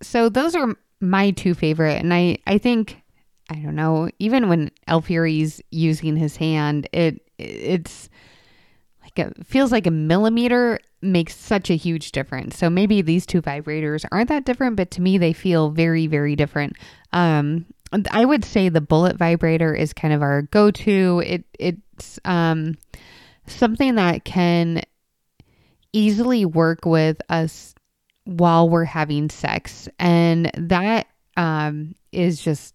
So 0.00 0.30
those 0.30 0.54
are 0.54 0.74
my 1.02 1.30
two 1.32 1.52
favorite, 1.52 2.00
and 2.00 2.14
I 2.14 2.38
I 2.46 2.56
think 2.56 3.02
I 3.50 3.56
don't 3.56 3.76
know. 3.76 4.08
Even 4.18 4.48
when 4.48 4.70
El 4.88 5.02
Fury's 5.02 5.60
using 5.70 6.16
his 6.16 6.34
hand, 6.34 6.88
it 6.94 7.20
it's 7.36 8.08
like 9.02 9.18
a 9.18 9.44
feels 9.44 9.70
like 9.70 9.86
a 9.86 9.90
millimeter 9.90 10.78
makes 11.04 11.34
such 11.36 11.70
a 11.70 11.76
huge 11.76 12.12
difference. 12.12 12.56
So 12.56 12.70
maybe 12.70 13.02
these 13.02 13.26
two 13.26 13.42
vibrators 13.42 14.04
aren't 14.10 14.28
that 14.30 14.44
different, 14.44 14.76
but 14.76 14.90
to 14.92 15.02
me 15.02 15.18
they 15.18 15.32
feel 15.32 15.70
very 15.70 16.06
very 16.06 16.36
different. 16.36 16.76
Um, 17.12 17.66
I 18.10 18.24
would 18.24 18.44
say 18.44 18.68
the 18.68 18.80
bullet 18.80 19.16
vibrator 19.16 19.74
is 19.74 19.92
kind 19.92 20.12
of 20.12 20.22
our 20.22 20.42
go-to. 20.42 21.22
It 21.24 21.44
it's 21.58 22.18
um, 22.24 22.76
something 23.46 23.96
that 23.96 24.24
can 24.24 24.82
easily 25.92 26.44
work 26.44 26.84
with 26.84 27.20
us 27.28 27.74
while 28.24 28.68
we're 28.68 28.84
having 28.84 29.30
sex, 29.30 29.88
and 29.98 30.50
that 30.56 31.06
um, 31.36 31.94
is 32.10 32.40
just 32.40 32.74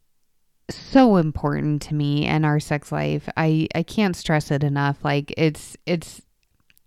so 0.69 1.17
important 1.17 1.81
to 1.81 1.95
me 1.95 2.25
and 2.25 2.45
our 2.45 2.59
sex 2.59 2.91
life. 2.91 3.27
I 3.35 3.67
I 3.75 3.83
can't 3.83 4.15
stress 4.15 4.51
it 4.51 4.63
enough. 4.63 5.03
Like 5.03 5.33
it's 5.37 5.75
it's 5.85 6.21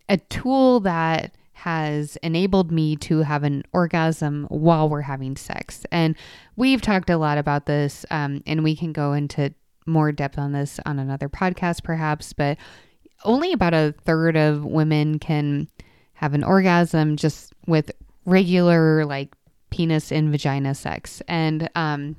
a 0.08 0.16
tool 0.16 0.80
that 0.80 1.34
has 1.52 2.16
enabled 2.24 2.72
me 2.72 2.96
to 2.96 3.20
have 3.20 3.44
an 3.44 3.62
orgasm 3.72 4.46
while 4.48 4.88
we're 4.88 5.00
having 5.02 5.36
sex. 5.36 5.86
And 5.92 6.16
we've 6.56 6.82
talked 6.82 7.08
a 7.08 7.16
lot 7.16 7.38
about 7.38 7.66
this, 7.66 8.04
um, 8.10 8.42
and 8.46 8.64
we 8.64 8.74
can 8.74 8.92
go 8.92 9.12
into 9.12 9.54
more 9.86 10.10
depth 10.10 10.38
on 10.38 10.52
this 10.52 10.80
on 10.86 10.98
another 10.98 11.28
podcast, 11.28 11.84
perhaps. 11.84 12.32
But 12.32 12.58
only 13.24 13.52
about 13.52 13.74
a 13.74 13.94
third 14.02 14.36
of 14.36 14.64
women 14.64 15.18
can 15.20 15.68
have 16.14 16.34
an 16.34 16.42
orgasm 16.42 17.16
just 17.16 17.52
with 17.66 17.92
regular, 18.26 19.04
like, 19.04 19.32
penis 19.70 20.12
and 20.12 20.30
vagina 20.30 20.74
sex. 20.74 21.22
And 21.28 21.70
um, 21.74 22.16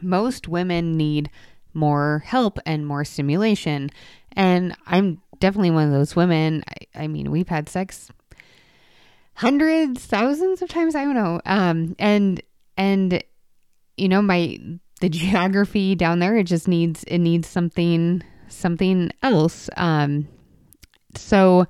most 0.00 0.48
women 0.48 0.96
need 0.96 1.28
more 1.74 2.22
help 2.24 2.58
and 2.64 2.86
more 2.86 3.04
stimulation. 3.04 3.90
And 4.36 4.76
I'm 4.86 5.22
definitely 5.40 5.70
one 5.70 5.86
of 5.86 5.92
those 5.92 6.14
women. 6.14 6.62
I, 6.68 7.04
I 7.04 7.06
mean, 7.08 7.30
we've 7.30 7.48
had 7.48 7.68
sex 7.68 8.10
hundreds, 9.34 10.04
thousands 10.04 10.62
of 10.62 10.68
times. 10.68 10.94
I 10.94 11.04
don't 11.04 11.14
know. 11.14 11.40
Um, 11.46 11.96
and 11.98 12.42
and 12.76 13.22
you 13.96 14.08
know, 14.08 14.22
my 14.22 14.58
the 15.00 15.08
geography 15.10 15.94
down 15.94 16.18
there 16.18 16.36
it 16.36 16.44
just 16.44 16.68
needs 16.68 17.04
it 17.04 17.18
needs 17.18 17.48
something 17.48 18.22
something 18.48 19.10
else. 19.22 19.68
Um, 19.76 20.28
so 21.14 21.66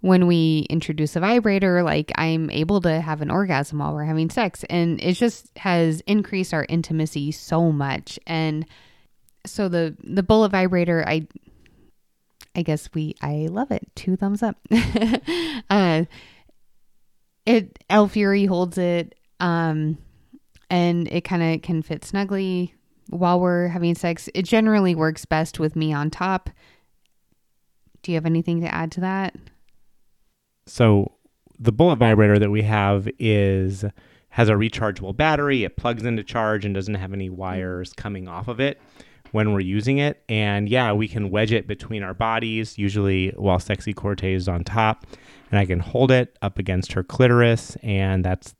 when 0.00 0.26
we 0.26 0.66
introduce 0.68 1.14
a 1.14 1.20
vibrator, 1.20 1.82
like 1.82 2.10
I'm 2.16 2.50
able 2.50 2.80
to 2.82 3.00
have 3.00 3.22
an 3.22 3.30
orgasm 3.30 3.78
while 3.78 3.94
we're 3.94 4.04
having 4.04 4.30
sex, 4.30 4.64
and 4.68 5.00
it 5.00 5.14
just 5.14 5.56
has 5.56 6.00
increased 6.02 6.52
our 6.52 6.66
intimacy 6.68 7.30
so 7.30 7.70
much. 7.70 8.18
And 8.26 8.66
so 9.46 9.68
the 9.68 9.96
the 10.02 10.22
bullet 10.22 10.50
vibrator, 10.50 11.04
I 11.06 11.26
I 12.54 12.62
guess 12.62 12.88
we 12.94 13.14
I 13.22 13.48
love 13.50 13.70
it. 13.70 13.84
Two 13.94 14.16
thumbs 14.16 14.42
up. 14.42 14.56
uh, 15.70 16.04
it 17.46 17.78
El 17.88 18.08
Fury 18.08 18.44
holds 18.46 18.78
it, 18.78 19.14
um, 19.40 19.98
and 20.70 21.08
it 21.08 21.22
kind 21.22 21.42
of 21.42 21.62
can 21.62 21.82
fit 21.82 22.04
snugly 22.04 22.74
while 23.08 23.40
we're 23.40 23.68
having 23.68 23.94
sex. 23.94 24.28
It 24.34 24.42
generally 24.42 24.94
works 24.94 25.24
best 25.24 25.58
with 25.58 25.76
me 25.76 25.92
on 25.92 26.10
top. 26.10 26.50
Do 28.02 28.12
you 28.12 28.16
have 28.16 28.26
anything 28.26 28.60
to 28.60 28.74
add 28.74 28.92
to 28.92 29.00
that? 29.00 29.34
So 30.66 31.12
the 31.58 31.72
bullet 31.72 31.96
vibrator 31.96 32.38
that 32.38 32.50
we 32.50 32.62
have 32.62 33.08
is 33.18 33.84
has 34.30 34.48
a 34.48 34.54
rechargeable 34.54 35.16
battery. 35.16 35.64
It 35.64 35.76
plugs 35.76 36.04
into 36.04 36.24
charge 36.24 36.64
and 36.64 36.74
doesn't 36.74 36.94
have 36.94 37.12
any 37.12 37.28
wires 37.28 37.92
coming 37.92 38.28
off 38.28 38.48
of 38.48 38.60
it 38.60 38.80
when 39.32 39.52
we're 39.52 39.60
using 39.60 39.98
it. 39.98 40.22
And 40.28 40.68
yeah, 40.68 40.92
we 40.92 41.08
can 41.08 41.30
wedge 41.30 41.52
it 41.52 41.66
between 41.66 42.02
our 42.02 42.14
bodies, 42.14 42.78
usually 42.78 43.30
while 43.30 43.58
Sexy 43.58 43.92
Cortez 43.92 44.42
is 44.42 44.48
on 44.48 44.62
top, 44.62 45.06
and 45.50 45.58
I 45.58 45.66
can 45.66 45.80
hold 45.80 46.10
it 46.10 46.36
up 46.40 46.58
against 46.58 46.92
her 46.92 47.02
clitoris, 47.02 47.76
and 47.82 48.24
that's 48.24 48.54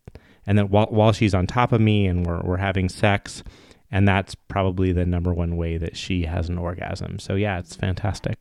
and 0.46 0.58
then 0.58 0.68
while 0.68 0.86
while 0.86 1.12
she's 1.12 1.34
on 1.34 1.46
top 1.46 1.72
of 1.72 1.80
me 1.80 2.06
and 2.06 2.26
we're 2.26 2.40
we're 2.42 2.56
having 2.56 2.88
sex, 2.88 3.42
and 3.90 4.08
that's 4.08 4.34
probably 4.34 4.92
the 4.92 5.06
number 5.06 5.32
one 5.32 5.56
way 5.56 5.76
that 5.76 5.96
she 5.96 6.24
has 6.24 6.48
an 6.48 6.58
orgasm. 6.58 7.18
So 7.18 7.34
yeah, 7.34 7.58
it's 7.58 7.76
fantastic. 7.76 8.38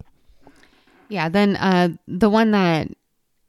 Yeah, 1.10 1.28
then 1.30 1.58
uh, 1.58 1.90
the 2.08 2.30
one 2.30 2.52
that 2.52 2.88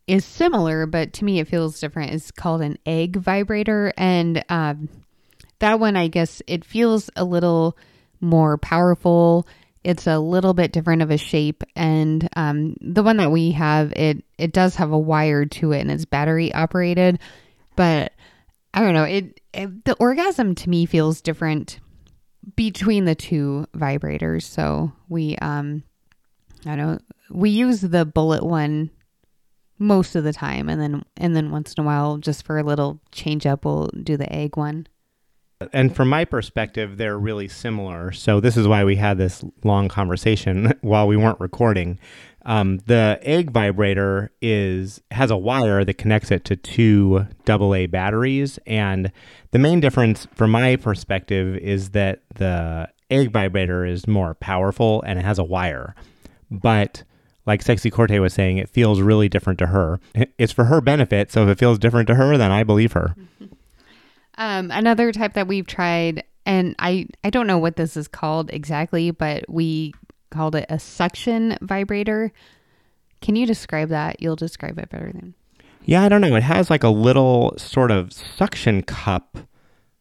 is 0.08 0.24
similar, 0.24 0.84
but 0.84 1.12
to 1.14 1.24
me 1.24 1.38
it 1.38 1.46
feels 1.46 1.80
different, 1.80 2.12
is 2.12 2.32
called 2.32 2.60
an 2.60 2.76
egg 2.86 3.16
vibrator, 3.16 3.92
and 3.96 4.44
um, 4.48 4.88
that 5.60 5.78
one 5.78 5.96
I 5.96 6.08
guess 6.08 6.42
it 6.48 6.64
feels 6.64 7.08
a 7.14 7.24
little 7.24 7.78
more 8.22 8.56
powerful. 8.56 9.46
It's 9.84 10.06
a 10.06 10.18
little 10.18 10.54
bit 10.54 10.72
different 10.72 11.02
of 11.02 11.10
a 11.10 11.18
shape, 11.18 11.64
and 11.74 12.28
um, 12.36 12.76
the 12.80 13.02
one 13.02 13.16
that 13.16 13.32
we 13.32 13.50
have, 13.50 13.92
it 13.92 14.24
it 14.38 14.52
does 14.52 14.76
have 14.76 14.92
a 14.92 14.98
wire 14.98 15.44
to 15.44 15.72
it, 15.72 15.80
and 15.80 15.90
it's 15.90 16.04
battery 16.04 16.54
operated. 16.54 17.18
But 17.74 18.12
I 18.72 18.80
don't 18.80 18.94
know, 18.94 19.04
it, 19.04 19.40
it 19.52 19.84
the 19.84 19.96
orgasm 19.98 20.54
to 20.54 20.70
me 20.70 20.86
feels 20.86 21.20
different 21.20 21.80
between 22.54 23.04
the 23.04 23.16
two 23.16 23.66
vibrators. 23.74 24.42
So 24.42 24.92
we 25.08 25.36
um, 25.38 25.82
I 26.64 26.76
don't 26.76 27.02
we 27.28 27.50
use 27.50 27.80
the 27.80 28.04
bullet 28.04 28.44
one 28.44 28.90
most 29.80 30.14
of 30.14 30.22
the 30.22 30.32
time, 30.32 30.68
and 30.68 30.80
then 30.80 31.04
and 31.16 31.34
then 31.34 31.50
once 31.50 31.74
in 31.74 31.82
a 31.82 31.86
while, 31.86 32.18
just 32.18 32.46
for 32.46 32.56
a 32.56 32.62
little 32.62 33.00
change 33.10 33.46
up, 33.46 33.64
we'll 33.64 33.88
do 33.88 34.16
the 34.16 34.32
egg 34.32 34.56
one 34.56 34.86
and 35.72 35.94
from 35.94 36.08
my 36.08 36.24
perspective, 36.24 36.96
they're 36.96 37.18
really 37.18 37.48
similar. 37.48 38.12
So 38.12 38.40
this 38.40 38.56
is 38.56 38.66
why 38.68 38.84
we 38.84 38.96
had 38.96 39.18
this 39.18 39.44
long 39.64 39.88
conversation 39.88 40.72
while 40.80 41.06
we 41.06 41.16
weren't 41.16 41.40
recording. 41.40 41.98
Um, 42.44 42.78
the 42.86 43.20
egg 43.22 43.50
vibrator 43.52 44.32
is 44.40 45.00
has 45.12 45.30
a 45.30 45.36
wire 45.36 45.84
that 45.84 45.94
connects 45.94 46.30
it 46.30 46.44
to 46.46 46.56
two 46.56 47.26
AA 47.48 47.86
batteries, 47.86 48.58
and 48.66 49.12
the 49.52 49.58
main 49.60 49.78
difference, 49.80 50.26
from 50.34 50.50
my 50.50 50.76
perspective, 50.76 51.56
is 51.58 51.90
that 51.90 52.22
the 52.34 52.88
egg 53.10 53.30
vibrator 53.30 53.84
is 53.84 54.08
more 54.08 54.34
powerful 54.34 55.02
and 55.02 55.18
it 55.18 55.24
has 55.24 55.38
a 55.38 55.44
wire, 55.44 55.94
but 56.50 57.04
like 57.46 57.62
Sexy 57.62 57.90
Corte 57.90 58.18
was 58.20 58.32
saying, 58.32 58.58
it 58.58 58.68
feels 58.68 59.00
really 59.00 59.28
different 59.28 59.58
to 59.60 59.66
her. 59.66 60.00
It's 60.38 60.52
for 60.52 60.64
her 60.64 60.80
benefit, 60.80 61.30
so 61.30 61.44
if 61.44 61.48
it 61.48 61.58
feels 61.58 61.78
different 61.78 62.06
to 62.08 62.14
her, 62.16 62.36
then 62.36 62.50
I 62.50 62.64
believe 62.64 62.92
her. 62.92 63.14
Um, 64.38 64.70
another 64.70 65.12
type 65.12 65.34
that 65.34 65.46
we've 65.46 65.66
tried, 65.66 66.24
and 66.46 66.74
I 66.78 67.06
I 67.22 67.30
don't 67.30 67.46
know 67.46 67.58
what 67.58 67.76
this 67.76 67.96
is 67.96 68.08
called 68.08 68.50
exactly, 68.52 69.10
but 69.10 69.44
we 69.48 69.92
called 70.30 70.54
it 70.54 70.66
a 70.68 70.78
suction 70.78 71.58
vibrator. 71.60 72.32
Can 73.20 73.36
you 73.36 73.46
describe 73.46 73.90
that? 73.90 74.20
You'll 74.20 74.36
describe 74.36 74.78
it 74.78 74.88
better 74.88 75.12
than. 75.12 75.34
Yeah, 75.84 76.02
I 76.02 76.08
don't 76.08 76.20
know. 76.20 76.34
It 76.36 76.42
has 76.44 76.70
like 76.70 76.84
a 76.84 76.88
little 76.88 77.54
sort 77.58 77.90
of 77.90 78.12
suction 78.12 78.82
cup 78.82 79.38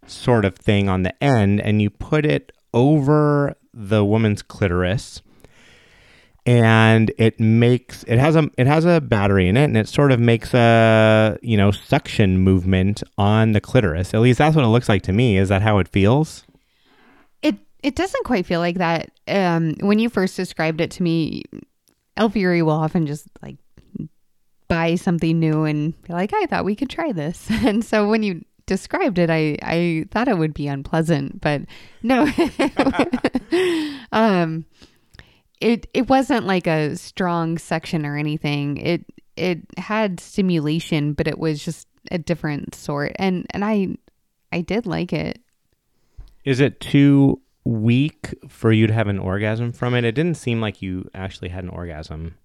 sort 0.05 0.45
of 0.45 0.55
thing 0.55 0.89
on 0.89 1.03
the 1.03 1.23
end, 1.23 1.61
and 1.61 1.81
you 1.81 1.89
put 1.89 2.25
it 2.25 2.51
over 2.73 3.55
the 3.73 4.03
woman's 4.03 4.41
clitoris 4.41 5.21
and 6.45 7.11
it 7.17 7.39
makes 7.39 8.03
it 8.03 8.17
has 8.17 8.35
a 8.35 8.49
it 8.57 8.65
has 8.65 8.85
a 8.85 8.99
battery 8.99 9.47
in 9.47 9.57
it 9.57 9.65
and 9.65 9.77
it 9.77 9.87
sort 9.87 10.11
of 10.11 10.19
makes 10.19 10.53
a 10.53 11.37
you 11.41 11.55
know 11.55 11.71
suction 11.71 12.39
movement 12.39 13.03
on 13.17 13.51
the 13.51 13.61
clitoris. 13.61 14.13
At 14.13 14.21
least 14.21 14.39
that's 14.39 14.55
what 14.55 14.65
it 14.65 14.69
looks 14.69 14.89
like 14.89 15.03
to 15.03 15.13
me. 15.13 15.37
Is 15.37 15.49
that 15.49 15.61
how 15.61 15.77
it 15.77 15.87
feels? 15.87 16.43
It 17.41 17.57
it 17.83 17.95
doesn't 17.95 18.25
quite 18.25 18.45
feel 18.45 18.59
like 18.59 18.77
that. 18.77 19.11
Um 19.27 19.75
when 19.81 19.99
you 19.99 20.09
first 20.09 20.35
described 20.35 20.81
it 20.81 20.91
to 20.91 21.03
me 21.03 21.43
el 22.17 22.29
will 22.29 22.69
often 22.71 23.05
just 23.05 23.27
like 23.41 23.57
buy 24.67 24.95
something 24.95 25.39
new 25.39 25.63
and 25.65 26.01
be 26.03 26.13
like 26.13 26.33
i 26.33 26.45
thought 26.45 26.65
we 26.65 26.75
could 26.75 26.89
try 26.89 27.11
this. 27.11 27.47
And 27.65 27.85
so 27.85 28.07
when 28.07 28.23
you 28.23 28.43
described 28.65 29.19
it 29.19 29.29
i 29.29 29.57
i 29.63 30.05
thought 30.11 30.27
it 30.27 30.37
would 30.37 30.53
be 30.53 30.67
unpleasant 30.67 31.39
but 31.39 31.61
no. 32.01 32.27
Um 34.13 34.65
it 35.61 35.87
it 35.93 36.09
wasn't 36.09 36.45
like 36.45 36.67
a 36.67 36.95
strong 36.97 37.57
section 37.57 38.05
or 38.05 38.17
anything. 38.17 38.77
It 38.77 39.05
it 39.37 39.59
had 39.77 40.19
stimulation, 40.19 41.13
but 41.13 41.27
it 41.27 41.39
was 41.39 41.63
just 41.63 41.87
a 42.11 42.17
different 42.17 42.75
sort. 42.75 43.13
And 43.17 43.45
and 43.51 43.63
I 43.63 43.95
I 44.51 44.61
did 44.61 44.85
like 44.85 45.13
it. 45.13 45.39
Is 46.43 46.59
it 46.59 46.79
too 46.81 47.41
weak 47.63 48.33
for 48.49 48.71
you 48.71 48.87
to 48.87 48.93
have 48.93 49.07
an 49.07 49.19
orgasm 49.19 49.71
from 49.71 49.93
it? 49.93 50.03
It 50.03 50.15
didn't 50.15 50.37
seem 50.37 50.59
like 50.59 50.81
you 50.81 51.09
actually 51.13 51.49
had 51.49 51.63
an 51.63 51.69
orgasm. 51.69 52.35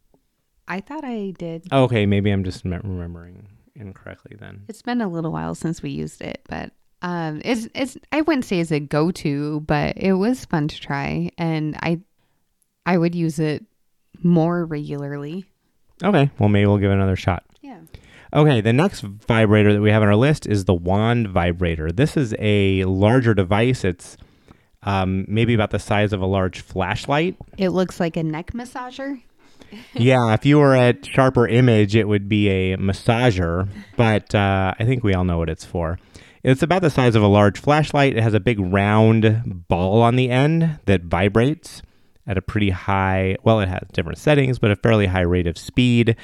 I 0.69 0.81
thought 0.81 1.05
I 1.05 1.33
did. 1.39 1.65
okay, 1.73 2.07
maybe 2.07 2.31
I'm 2.31 2.45
just 2.45 2.65
remembering 2.65 3.49
incorrectly 3.75 4.37
then. 4.39 4.65
It's 4.69 4.83
been 4.83 5.01
a 5.01 5.09
little 5.09 5.33
while 5.33 5.55
since 5.55 5.83
we 5.83 5.91
used 5.91 6.21
it, 6.21 6.43
but 6.49 6.73
um 7.03 7.41
it's 7.45 7.69
it's 7.75 7.97
I 8.13 8.21
wouldn't 8.23 8.45
say 8.45 8.61
it's 8.61 8.73
a 8.73 8.81
go-to, 8.81 9.61
but 9.61 9.97
it 9.97 10.15
was 10.15 10.45
fun 10.45 10.69
to 10.69 10.81
try 10.81 11.31
and 11.39 11.77
I 11.83 12.01
I 12.87 12.97
would 12.97 13.15
use 13.15 13.39
it 13.39 13.65
more 14.23 14.65
regularly. 14.65 15.45
Okay, 16.03 16.31
well, 16.39 16.49
maybe 16.49 16.67
we'll 16.67 16.79
give 16.79 16.91
it 16.91 16.95
another 16.95 17.17
shot. 17.17 17.45
Yeah. 17.61 17.81
Okay, 18.33 18.61
the 18.61 18.73
next 18.73 19.01
vibrator 19.01 19.73
that 19.73 19.81
we 19.81 19.91
have 19.91 20.03
on 20.03 20.09
our 20.09 20.17
list 20.17 20.47
is 20.47 20.65
the 20.65 20.75
wand 20.75 21.29
vibrator. 21.29 21.91
This 21.91 22.17
is 22.17 22.35
a 22.39 22.85
larger 22.85 23.35
device. 23.35 23.85
It's 23.85 24.17
um, 24.83 25.25
maybe 25.29 25.53
about 25.53 25.71
the 25.71 25.79
size 25.79 26.13
of 26.13 26.21
a 26.21 26.27
large 26.27 26.61
flashlight. 26.61 27.37
It 27.59 27.71
looks 27.71 27.99
like 27.99 28.17
a 28.17 28.23
neck 28.23 28.53
massager. 28.53 29.21
yeah, 29.95 30.33
if 30.33 30.47
you 30.47 30.59
were 30.59 30.77
at 30.77 31.05
Sharper 31.05 31.49
Image, 31.49 31.97
it 31.97 32.07
would 32.07 32.29
be 32.29 32.49
a 32.49 32.77
massager, 32.77 33.69
but 33.97 34.35
uh, 34.35 34.75
I 34.79 34.85
think 34.85 35.03
we 35.03 35.13
all 35.13 35.25
know 35.25 35.39
what 35.39 35.49
it's 35.49 35.65
for. 35.65 35.99
It's 36.45 36.63
about 36.63 36.83
the 36.83 36.91
size 36.91 37.17
of 37.17 37.23
a 37.25 37.27
large 37.27 37.59
flashlight. 37.61 38.17
It 38.17 38.23
has 38.23 38.35
a 38.35 38.39
big 38.39 38.61
round 38.61 39.67
ball 39.67 40.03
on 40.03 40.15
the 40.15 40.31
end 40.31 40.79
that 40.85 41.03
vibrates 41.03 41.83
at 42.27 42.37
a 42.37 42.43
pretty 42.43 42.71
high, 42.71 43.37
well, 43.45 43.61
it 43.61 43.69
has 43.69 43.83
different 43.93 44.19
settings, 44.19 44.59
but 44.59 44.71
a 44.71 44.77
fairly 44.77 45.07
high 45.07 45.23
rate 45.23 45.47
of 45.47 45.57
speed. 45.57 46.17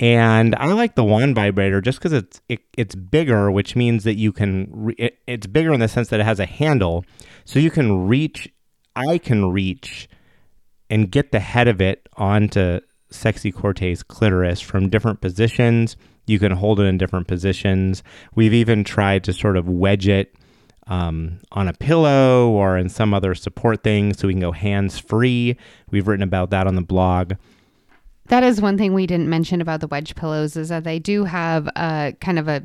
And 0.00 0.54
I 0.56 0.72
like 0.72 0.94
the 0.94 1.04
wand 1.04 1.34
vibrator 1.34 1.80
just 1.80 1.98
because 1.98 2.12
it's 2.12 2.40
it, 2.48 2.60
it's 2.76 2.94
bigger, 2.94 3.50
which 3.50 3.74
means 3.74 4.04
that 4.04 4.14
you 4.14 4.32
can. 4.32 4.68
Re- 4.70 4.94
it, 4.96 5.18
it's 5.26 5.46
bigger 5.46 5.72
in 5.72 5.80
the 5.80 5.88
sense 5.88 6.08
that 6.08 6.20
it 6.20 6.24
has 6.24 6.38
a 6.38 6.46
handle, 6.46 7.04
so 7.44 7.58
you 7.58 7.70
can 7.70 8.06
reach. 8.06 8.52
I 8.94 9.18
can 9.18 9.50
reach 9.50 10.08
and 10.90 11.10
get 11.10 11.32
the 11.32 11.40
head 11.40 11.68
of 11.68 11.80
it 11.80 12.08
onto 12.16 12.80
sexy 13.10 13.50
Cortez 13.52 14.02
clitoris 14.02 14.60
from 14.60 14.88
different 14.88 15.20
positions. 15.20 15.96
You 16.26 16.38
can 16.38 16.52
hold 16.52 16.78
it 16.78 16.84
in 16.84 16.98
different 16.98 17.26
positions. 17.26 18.02
We've 18.34 18.54
even 18.54 18.84
tried 18.84 19.24
to 19.24 19.32
sort 19.32 19.56
of 19.56 19.68
wedge 19.68 20.08
it 20.08 20.34
um, 20.88 21.40
on 21.52 21.68
a 21.68 21.72
pillow 21.72 22.50
or 22.50 22.76
in 22.76 22.88
some 22.88 23.14
other 23.14 23.34
support 23.34 23.82
thing 23.82 24.14
so 24.14 24.26
we 24.26 24.34
can 24.34 24.40
go 24.40 24.52
hands 24.52 24.98
free. 24.98 25.56
We've 25.90 26.08
written 26.08 26.22
about 26.22 26.50
that 26.50 26.66
on 26.66 26.74
the 26.74 26.82
blog. 26.82 27.34
That 28.28 28.42
is 28.42 28.60
one 28.60 28.76
thing 28.76 28.92
we 28.92 29.06
didn't 29.06 29.30
mention 29.30 29.60
about 29.60 29.80
the 29.80 29.86
wedge 29.86 30.14
pillows 30.14 30.56
is 30.56 30.68
that 30.68 30.84
they 30.84 30.98
do 30.98 31.24
have 31.24 31.66
a 31.76 32.14
kind 32.20 32.38
of 32.38 32.48
a 32.48 32.62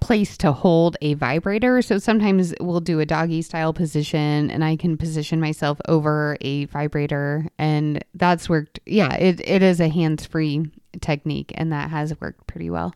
place 0.00 0.36
to 0.36 0.50
hold 0.50 0.96
a 1.00 1.14
vibrator. 1.14 1.80
So 1.80 1.98
sometimes 1.98 2.52
we'll 2.60 2.80
do 2.80 2.98
a 2.98 3.06
doggy 3.06 3.40
style 3.40 3.72
position 3.72 4.50
and 4.50 4.64
I 4.64 4.76
can 4.76 4.96
position 4.96 5.40
myself 5.40 5.80
over 5.88 6.36
a 6.40 6.64
vibrator 6.66 7.46
and 7.56 8.04
that's 8.14 8.48
worked. 8.48 8.80
Yeah, 8.84 9.14
it, 9.14 9.40
it 9.48 9.62
is 9.62 9.78
a 9.80 9.88
hands 9.88 10.26
free 10.26 10.66
technique 11.00 11.52
and 11.54 11.72
that 11.72 11.90
has 11.90 12.18
worked 12.20 12.46
pretty 12.48 12.68
well. 12.68 12.92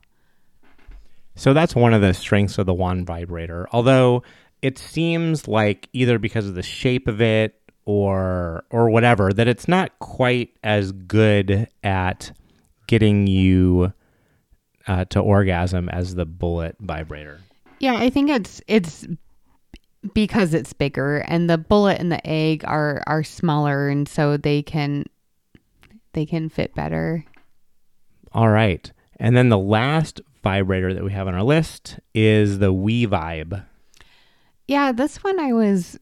So 1.37 1.53
that's 1.53 1.75
one 1.75 1.95
of 1.95 2.01
the 2.01 2.15
strengths 2.15 2.59
of 2.59 2.67
the 2.67 2.75
wand 2.75 3.07
vibrator. 3.07 3.69
Although 3.71 4.23
it 4.63 4.79
seems 4.79 5.47
like 5.47 5.89
either 5.93 6.19
because 6.19 6.47
of 6.49 6.55
the 6.55 6.63
shape 6.63 7.07
of 7.07 7.21
it 7.21 7.61
or 7.85 8.65
or 8.71 8.91
whatever 8.91 9.33
that 9.33 9.47
it's 9.47 9.69
not 9.69 9.97
quite 10.01 10.51
as 10.65 10.93
good 10.93 11.69
at 11.85 12.33
getting 12.89 13.27
you 13.27 13.93
uh, 14.87 15.05
to 15.07 15.21
orgasm 15.21 15.89
as 15.89 16.15
the 16.15 16.25
bullet 16.25 16.77
vibrator. 16.81 17.41
Yeah, 17.79 17.95
I 17.95 18.11
think 18.11 18.31
it's 18.31 18.61
it's 18.67 19.07
because 20.15 20.55
it's 20.55 20.73
bigger 20.73 21.19
and 21.19 21.51
the 21.51 21.59
bullet 21.59 22.01
and 22.01 22.11
the 22.11 22.25
egg 22.27 22.65
are 22.65 23.03
are 23.07 23.23
smaller 23.23 23.89
and 23.89 24.09
so 24.09 24.37
they 24.37 24.63
can 24.63 25.05
they 26.13 26.27
can 26.27 26.49
fit 26.49 26.75
better. 26.75 27.25
All 28.33 28.49
right. 28.49 28.91
And 29.19 29.37
then 29.37 29.49
the 29.49 29.59
last 29.59 30.21
vibrator 30.47 30.95
that 30.95 31.03
we 31.03 31.11
have 31.11 31.27
on 31.27 31.35
our 31.35 31.43
list 31.43 31.99
is 32.15 32.61
the 32.61 32.73
We 32.73 33.05
Vibe. 33.05 33.65
Yeah, 34.69 34.93
this 34.93 35.25
one 35.25 35.41
I 35.41 35.53
was 35.53 35.99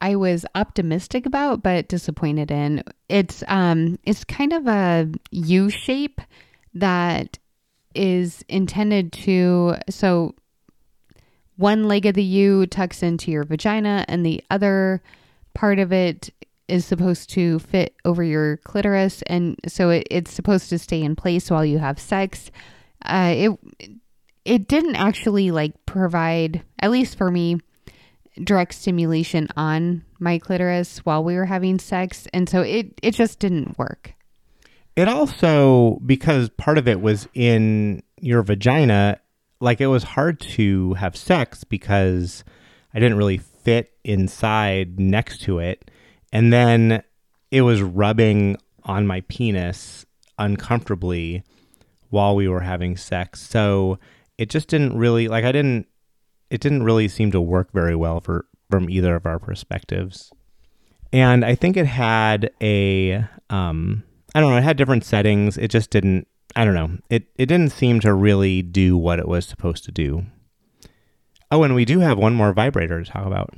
I 0.00 0.14
was 0.14 0.46
optimistic 0.54 1.26
about 1.26 1.60
but 1.64 1.88
disappointed 1.88 2.52
in. 2.52 2.84
It's 3.08 3.42
um 3.48 3.98
it's 4.04 4.22
kind 4.22 4.52
of 4.52 4.68
a 4.68 5.10
U 5.32 5.70
shape 5.70 6.20
that 6.74 7.40
is 7.96 8.44
intended 8.48 9.12
to 9.24 9.74
so 9.90 10.36
one 11.56 11.88
leg 11.88 12.06
of 12.06 12.14
the 12.14 12.22
U 12.22 12.66
tucks 12.66 13.02
into 13.02 13.32
your 13.32 13.42
vagina 13.42 14.04
and 14.06 14.24
the 14.24 14.40
other 14.50 15.02
part 15.52 15.80
of 15.80 15.92
it 15.92 16.30
is 16.68 16.84
supposed 16.84 17.28
to 17.30 17.58
fit 17.58 17.96
over 18.04 18.22
your 18.22 18.58
clitoris 18.58 19.22
and 19.26 19.58
so 19.66 19.90
it, 19.90 20.06
it's 20.12 20.32
supposed 20.32 20.68
to 20.68 20.78
stay 20.78 21.02
in 21.02 21.16
place 21.16 21.50
while 21.50 21.64
you 21.64 21.78
have 21.78 21.98
sex 21.98 22.52
uh, 23.04 23.34
it 23.36 23.58
it 24.44 24.68
didn't 24.68 24.96
actually 24.96 25.50
like 25.50 25.72
provide 25.86 26.62
at 26.80 26.90
least 26.90 27.16
for 27.16 27.30
me 27.30 27.58
direct 28.42 28.74
stimulation 28.74 29.48
on 29.56 30.04
my 30.18 30.38
clitoris 30.38 30.98
while 30.98 31.22
we 31.22 31.36
were 31.36 31.44
having 31.44 31.78
sex. 31.78 32.26
And 32.32 32.48
so 32.48 32.62
it 32.62 32.98
it 33.02 33.12
just 33.12 33.38
didn't 33.38 33.78
work. 33.78 34.14
It 34.96 35.08
also 35.08 36.00
because 36.06 36.48
part 36.50 36.78
of 36.78 36.88
it 36.88 37.00
was 37.00 37.28
in 37.34 38.02
your 38.20 38.42
vagina 38.42 39.20
like 39.60 39.80
it 39.80 39.86
was 39.86 40.02
hard 40.02 40.40
to 40.40 40.94
have 40.94 41.16
sex 41.16 41.64
because 41.64 42.44
i 42.92 42.98
didn't 42.98 43.16
really 43.16 43.38
fit 43.38 43.92
inside 44.04 45.00
next 45.00 45.42
to 45.42 45.58
it. 45.58 45.90
And 46.32 46.52
then 46.52 47.02
it 47.50 47.62
was 47.62 47.80
rubbing 47.82 48.56
on 48.82 49.06
my 49.06 49.22
penis 49.22 50.04
uncomfortably 50.38 51.42
while 52.10 52.36
we 52.36 52.48
were 52.48 52.60
having 52.60 52.96
sex. 52.96 53.40
So 53.40 53.98
it 54.38 54.50
just 54.50 54.68
didn't 54.68 54.96
really 54.96 55.28
like 55.28 55.44
I 55.44 55.52
didn't 55.52 55.86
it 56.50 56.60
didn't 56.60 56.82
really 56.82 57.08
seem 57.08 57.30
to 57.32 57.40
work 57.40 57.72
very 57.72 57.96
well 57.96 58.20
for 58.20 58.46
from 58.70 58.88
either 58.88 59.14
of 59.16 59.26
our 59.26 59.38
perspectives. 59.38 60.32
And 61.12 61.44
I 61.44 61.54
think 61.54 61.76
it 61.76 61.86
had 61.86 62.50
a 62.60 63.24
um 63.50 64.02
I 64.34 64.40
don't 64.40 64.50
know, 64.50 64.58
it 64.58 64.64
had 64.64 64.76
different 64.76 65.04
settings. 65.04 65.56
It 65.56 65.68
just 65.68 65.90
didn't 65.90 66.26
I 66.56 66.64
don't 66.64 66.74
know. 66.74 66.98
It 67.10 67.28
it 67.36 67.46
didn't 67.46 67.72
seem 67.72 68.00
to 68.00 68.12
really 68.12 68.62
do 68.62 68.96
what 68.96 69.18
it 69.18 69.28
was 69.28 69.46
supposed 69.46 69.84
to 69.84 69.92
do. 69.92 70.26
Oh, 71.50 71.62
and 71.62 71.74
we 71.74 71.84
do 71.84 72.00
have 72.00 72.18
one 72.18 72.34
more 72.34 72.52
vibrator 72.52 73.02
to 73.02 73.10
talk 73.10 73.26
about 73.26 73.54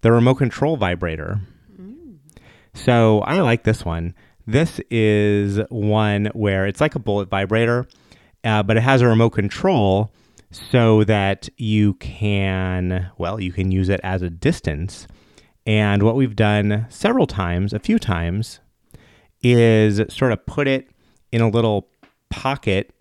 the 0.00 0.12
remote 0.12 0.36
control 0.36 0.76
vibrator. 0.76 1.40
Mm. 1.78 2.16
So 2.74 3.20
I 3.20 3.40
like 3.40 3.64
this 3.64 3.84
one. 3.84 4.14
This 4.50 4.80
is 4.90 5.60
one 5.68 6.26
where 6.32 6.66
it's 6.66 6.80
like 6.80 6.96
a 6.96 6.98
bullet 6.98 7.28
vibrator, 7.28 7.86
uh, 8.42 8.64
but 8.64 8.76
it 8.76 8.80
has 8.80 9.00
a 9.00 9.06
remote 9.06 9.30
control 9.30 10.10
so 10.50 11.04
that 11.04 11.48
you 11.56 11.94
can, 11.94 13.12
well, 13.16 13.38
you 13.38 13.52
can 13.52 13.70
use 13.70 13.88
it 13.88 14.00
as 14.02 14.22
a 14.22 14.28
distance. 14.28 15.06
And 15.66 16.02
what 16.02 16.16
we've 16.16 16.34
done 16.34 16.86
several 16.88 17.28
times, 17.28 17.72
a 17.72 17.78
few 17.78 18.00
times, 18.00 18.58
is 19.40 20.02
sort 20.12 20.32
of 20.32 20.44
put 20.46 20.66
it 20.66 20.90
in 21.30 21.42
a 21.42 21.48
little 21.48 21.86
pocket 22.28 22.92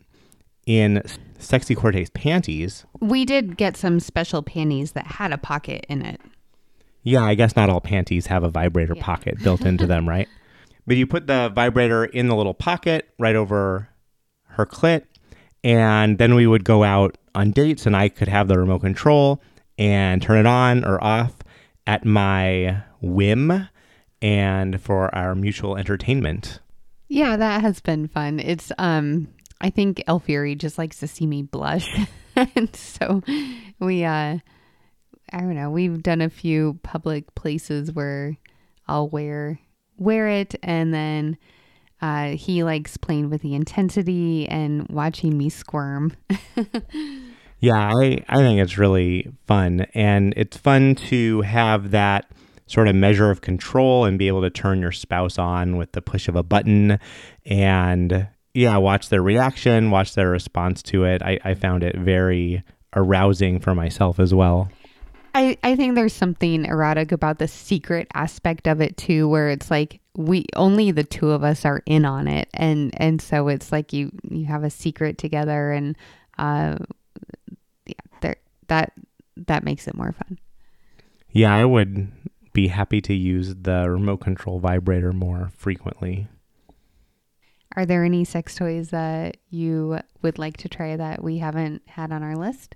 in 0.68 1.02
Sexy 1.40 1.74
Cortez 1.74 2.12
panties. 2.12 2.86
We 3.00 3.26
did 3.26 3.58
get 3.58 3.76
some 3.76 4.00
special 4.00 4.44
panties 4.44 4.92
that 4.92 5.08
had 5.08 5.34
a 5.34 5.38
pocket 5.40 5.88
in 5.90 6.06
it. 6.06 6.22
Yeah, 7.02 7.24
I 7.24 7.34
guess 7.34 7.56
not 7.56 7.72
all 7.72 7.82
panties 7.82 8.28
have 8.28 8.44
a 8.44 8.50
vibrator 8.50 8.94
yeah. 8.96 9.04
pocket 9.04 9.42
built 9.42 9.62
into 9.62 9.88
them, 9.88 10.08
right? 10.08 10.28
But 10.90 10.98
you 10.98 11.06
put 11.06 11.28
the 11.28 11.52
vibrator 11.54 12.04
in 12.04 12.30
the 12.30 12.36
little 12.36 12.56
pocket 12.56 13.14
right 13.20 13.36
over 13.36 13.90
her 14.46 14.66
clit, 14.66 15.04
and 15.64 16.18
then 16.18 16.34
we 16.34 16.48
would 16.48 16.64
go 16.64 16.84
out 16.84 17.16
on 17.36 17.52
dates, 17.52 17.86
and 17.86 17.96
I 17.96 18.10
could 18.10 18.28
have 18.28 18.48
the 18.48 18.58
remote 18.58 18.80
control 18.80 19.40
and 19.78 20.20
turn 20.20 20.40
it 20.40 20.48
on 20.48 20.84
or 20.84 21.02
off 21.04 21.36
at 21.86 22.06
my 22.06 22.82
whim 23.02 23.70
and 24.20 24.82
for 24.82 25.14
our 25.14 25.36
mutual 25.36 25.78
entertainment. 25.78 26.60
Yeah, 27.08 27.38
that 27.38 27.62
has 27.62 27.80
been 27.82 28.08
fun. 28.08 28.40
It's 28.40 28.72
um 28.80 29.28
I 29.62 29.70
think 29.70 30.02
El 30.08 30.20
Fury 30.20 30.56
just 30.56 30.80
likes 30.80 30.98
to 31.02 31.08
see 31.08 31.28
me 31.28 31.44
blush. 31.44 31.88
and 32.36 32.76
so 32.76 33.22
we 33.78 34.06
uh 34.06 34.40
I 35.32 35.40
don't 35.40 35.54
know. 35.54 35.70
We've 35.70 36.02
done 36.02 36.22
a 36.22 36.32
few 36.32 36.80
public 36.82 37.36
places 37.36 37.92
where 37.92 38.38
I'll 38.88 39.08
wear 39.08 39.60
wear 40.00 40.28
it, 40.28 40.56
and 40.64 40.94
then 40.94 41.38
uh, 42.02 42.30
he 42.30 42.64
likes 42.64 42.98
playing 42.98 43.30
with 43.30 43.42
the 43.42 43.56
intensity 43.56 44.48
and 44.48 44.88
watching 44.90 45.38
me 45.38 45.50
squirm. 45.50 46.14
yeah, 47.60 47.92
I 47.94 48.24
I 48.28 48.38
think 48.38 48.60
it's 48.60 48.78
really 48.78 49.32
fun, 49.48 49.86
and 49.94 50.34
it's 50.38 50.58
fun 50.58 50.96
to 51.10 51.42
have 51.42 51.92
that 51.92 52.30
sort 52.70 52.88
of 52.88 52.96
measure 52.96 53.32
of 53.32 53.42
control 53.42 54.06
and 54.06 54.20
be 54.20 54.28
able 54.28 54.42
to 54.42 54.50
turn 54.50 54.80
your 54.80 54.92
spouse 54.92 55.40
on 55.40 55.76
with 55.76 55.92
the 55.94 56.02
push 56.02 56.28
of 56.28 56.36
a 56.36 56.44
button 56.44 57.00
and 57.46 58.28
yeah 58.54 58.78
watch 58.78 59.10
their 59.10 59.24
reaction 59.24 59.90
watch 59.90 60.14
their 60.14 60.30
response 60.30 60.84
to 60.84 61.04
it 61.04 61.24
i, 61.24 61.40
I 61.44 61.56
found 61.56 61.84
it 61.84 61.98
very 61.98 62.64
arousing 62.96 63.60
for 63.60 63.74
myself 63.74 64.20
as 64.20 64.36
well 64.36 64.70
I, 65.34 65.58
I 65.64 65.76
think 65.76 65.96
there's 65.96 66.14
something 66.14 66.66
erotic 66.66 67.12
about 67.12 67.40
the 67.40 67.48
secret 67.48 68.08
aspect 68.14 68.68
of 68.68 68.82
it 68.82 68.98
too, 68.98 69.28
where 69.28 69.50
it's 69.50 69.70
like 69.70 70.02
we 70.16 70.46
only 70.56 70.92
the 70.92 71.04
two 71.04 71.32
of 71.32 71.44
us 71.44 71.66
are 71.66 71.82
in 71.86 72.06
on 72.06 72.28
it, 72.28 72.50
and 72.54 72.94
and 73.00 73.22
so 73.22 73.48
it's 73.48 73.72
like 73.72 73.94
you 73.94 74.12
you 74.30 74.46
have 74.46 74.64
a 74.64 74.70
secret 74.70 75.18
together, 75.18 75.72
and 75.72 75.98
uh, 76.38 76.78
yeah, 77.86 77.94
there 78.22 78.36
that 78.68 78.94
that 79.48 79.64
makes 79.64 79.88
it 79.88 79.96
more 79.96 80.12
fun. 80.12 80.40
Yeah, 81.32 81.54
I 81.54 81.66
would 81.66 82.12
be 82.54 82.68
happy 82.68 83.02
to 83.02 83.14
use 83.14 83.56
the 83.56 83.90
remote 83.90 84.18
control 84.18 84.60
vibrator 84.60 85.14
more 85.14 85.52
frequently. 85.56 86.28
Are 87.76 87.86
there 87.86 88.04
any 88.04 88.26
sex 88.26 88.56
toys 88.56 88.90
that 88.90 89.38
you 89.50 90.00
would 90.22 90.40
like 90.40 90.58
to 90.58 90.70
try 90.70 90.96
that 90.96 91.24
we 91.24 91.38
haven't 91.38 91.84
had 91.88 92.12
on 92.12 92.24
our 92.24 92.36
list? 92.36 92.76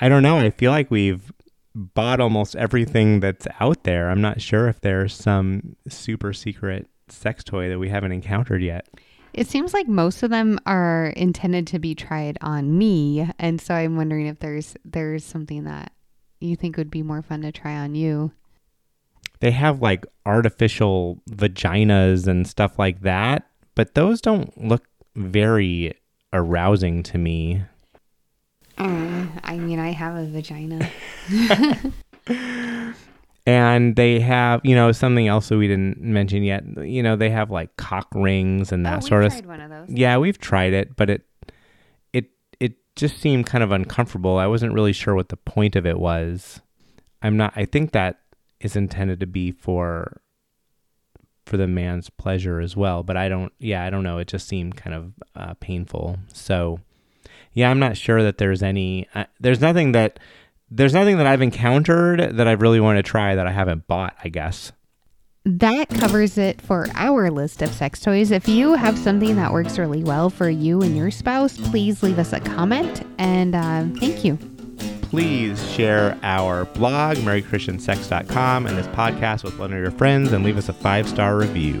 I 0.00 0.08
don't 0.08 0.22
know. 0.22 0.38
I 0.38 0.50
feel 0.50 0.70
like 0.70 0.90
we've 0.90 1.32
bought 1.74 2.20
almost 2.20 2.56
everything 2.56 3.20
that's 3.20 3.46
out 3.60 3.84
there. 3.84 4.10
I'm 4.10 4.20
not 4.20 4.40
sure 4.40 4.68
if 4.68 4.80
there's 4.80 5.14
some 5.14 5.76
super 5.88 6.32
secret 6.32 6.88
sex 7.08 7.44
toy 7.44 7.68
that 7.68 7.78
we 7.78 7.88
haven't 7.88 8.12
encountered 8.12 8.62
yet. 8.62 8.86
It 9.34 9.46
seems 9.46 9.74
like 9.74 9.86
most 9.86 10.22
of 10.22 10.30
them 10.30 10.58
are 10.66 11.08
intended 11.16 11.66
to 11.68 11.78
be 11.78 11.94
tried 11.94 12.38
on 12.40 12.76
me, 12.76 13.30
and 13.38 13.60
so 13.60 13.74
I'm 13.74 13.96
wondering 13.96 14.26
if 14.26 14.40
there's 14.40 14.74
there's 14.84 15.24
something 15.24 15.64
that 15.64 15.92
you 16.40 16.56
think 16.56 16.76
would 16.76 16.90
be 16.90 17.02
more 17.02 17.22
fun 17.22 17.42
to 17.42 17.52
try 17.52 17.76
on 17.76 17.94
you. 17.94 18.32
They 19.40 19.52
have 19.52 19.80
like 19.80 20.06
artificial 20.26 21.22
vaginas 21.30 22.26
and 22.26 22.46
stuff 22.46 22.78
like 22.78 23.02
that, 23.02 23.48
but 23.74 23.94
those 23.94 24.20
don't 24.20 24.66
look 24.66 24.86
very 25.14 25.94
arousing 26.32 27.02
to 27.04 27.18
me. 27.18 27.62
Uh, 28.78 29.26
I 29.42 29.58
mean, 29.58 29.78
I 29.78 29.92
have 29.92 30.16
a 30.16 30.26
vagina. 30.26 30.88
And 33.48 33.96
they 33.96 34.20
have, 34.20 34.60
you 34.62 34.74
know, 34.74 34.92
something 34.92 35.26
else 35.26 35.48
that 35.48 35.56
we 35.56 35.68
didn't 35.68 36.02
mention 36.02 36.42
yet. 36.42 36.64
You 36.86 37.02
know, 37.02 37.16
they 37.16 37.30
have 37.30 37.50
like 37.50 37.74
cock 37.78 38.06
rings 38.14 38.72
and 38.72 38.84
that 38.84 38.98
oh, 38.98 39.06
sort 39.06 39.24
of 39.24 39.32
tried 39.32 39.46
one 39.46 39.60
of 39.62 39.70
those. 39.70 39.88
Yeah, 39.88 40.18
we've 40.18 40.36
tried 40.36 40.74
it, 40.74 40.94
but 40.96 41.08
it 41.08 41.22
it 42.12 42.26
it 42.60 42.74
just 42.94 43.22
seemed 43.22 43.46
kind 43.46 43.64
of 43.64 43.72
uncomfortable. 43.72 44.36
I 44.36 44.46
wasn't 44.46 44.74
really 44.74 44.92
sure 44.92 45.14
what 45.14 45.30
the 45.30 45.38
point 45.38 45.76
of 45.76 45.86
it 45.86 45.98
was. 45.98 46.60
I'm 47.22 47.38
not 47.38 47.54
I 47.56 47.64
think 47.64 47.92
that 47.92 48.20
is 48.60 48.76
intended 48.76 49.18
to 49.20 49.26
be 49.26 49.50
for 49.50 50.20
for 51.46 51.56
the 51.56 51.66
man's 51.66 52.10
pleasure 52.10 52.60
as 52.60 52.76
well, 52.76 53.02
but 53.02 53.16
I 53.16 53.30
don't 53.30 53.54
yeah, 53.58 53.82
I 53.82 53.88
don't 53.88 54.04
know. 54.04 54.18
It 54.18 54.28
just 54.28 54.46
seemed 54.46 54.76
kind 54.76 54.94
of 54.94 55.12
uh, 55.34 55.54
painful. 55.54 56.18
So, 56.34 56.80
yeah, 57.58 57.72
I'm 57.72 57.80
not 57.80 57.96
sure 57.96 58.22
that 58.22 58.38
there's 58.38 58.62
any 58.62 59.08
uh, 59.16 59.24
there's 59.40 59.60
nothing 59.60 59.90
that 59.90 60.20
there's 60.70 60.94
nothing 60.94 61.16
that 61.16 61.26
I've 61.26 61.42
encountered 61.42 62.36
that 62.36 62.46
I 62.46 62.52
really 62.52 62.78
want 62.78 62.98
to 62.98 63.02
try 63.02 63.34
that 63.34 63.48
I 63.48 63.50
haven't 63.50 63.88
bought, 63.88 64.14
I 64.22 64.28
guess. 64.28 64.70
That 65.44 65.88
covers 65.88 66.38
it 66.38 66.60
for 66.62 66.86
our 66.94 67.32
list 67.32 67.60
of 67.62 67.72
sex 67.72 68.00
toys. 68.00 68.30
If 68.30 68.46
you 68.46 68.74
have 68.74 68.96
something 68.96 69.34
that 69.34 69.52
works 69.52 69.76
really 69.76 70.04
well 70.04 70.30
for 70.30 70.48
you 70.48 70.82
and 70.82 70.96
your 70.96 71.10
spouse, 71.10 71.58
please 71.58 72.00
leave 72.00 72.20
us 72.20 72.32
a 72.32 72.38
comment 72.38 73.02
and 73.18 73.56
um, 73.56 73.96
thank 73.96 74.24
you. 74.24 74.38
Please 75.02 75.68
share 75.72 76.16
our 76.22 76.66
blog, 76.66 77.16
MarriedChristianSex.com, 77.16 78.66
and 78.66 78.78
this 78.78 78.86
podcast 78.88 79.42
with 79.42 79.58
one 79.58 79.72
of 79.72 79.78
your 79.80 79.90
friends 79.90 80.32
and 80.32 80.44
leave 80.44 80.58
us 80.58 80.68
a 80.68 80.72
five 80.72 81.08
star 81.08 81.36
review. 81.36 81.80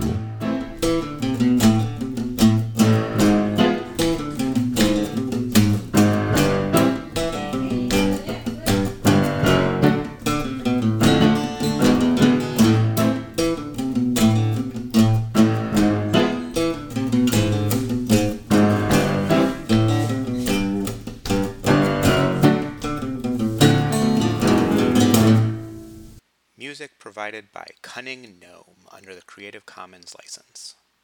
By 27.58 27.66
Cunning 27.82 28.38
Gnome 28.40 28.86
under 28.92 29.16
the 29.16 29.22
Creative 29.22 29.66
Commons 29.66 30.14
license. 30.14 30.76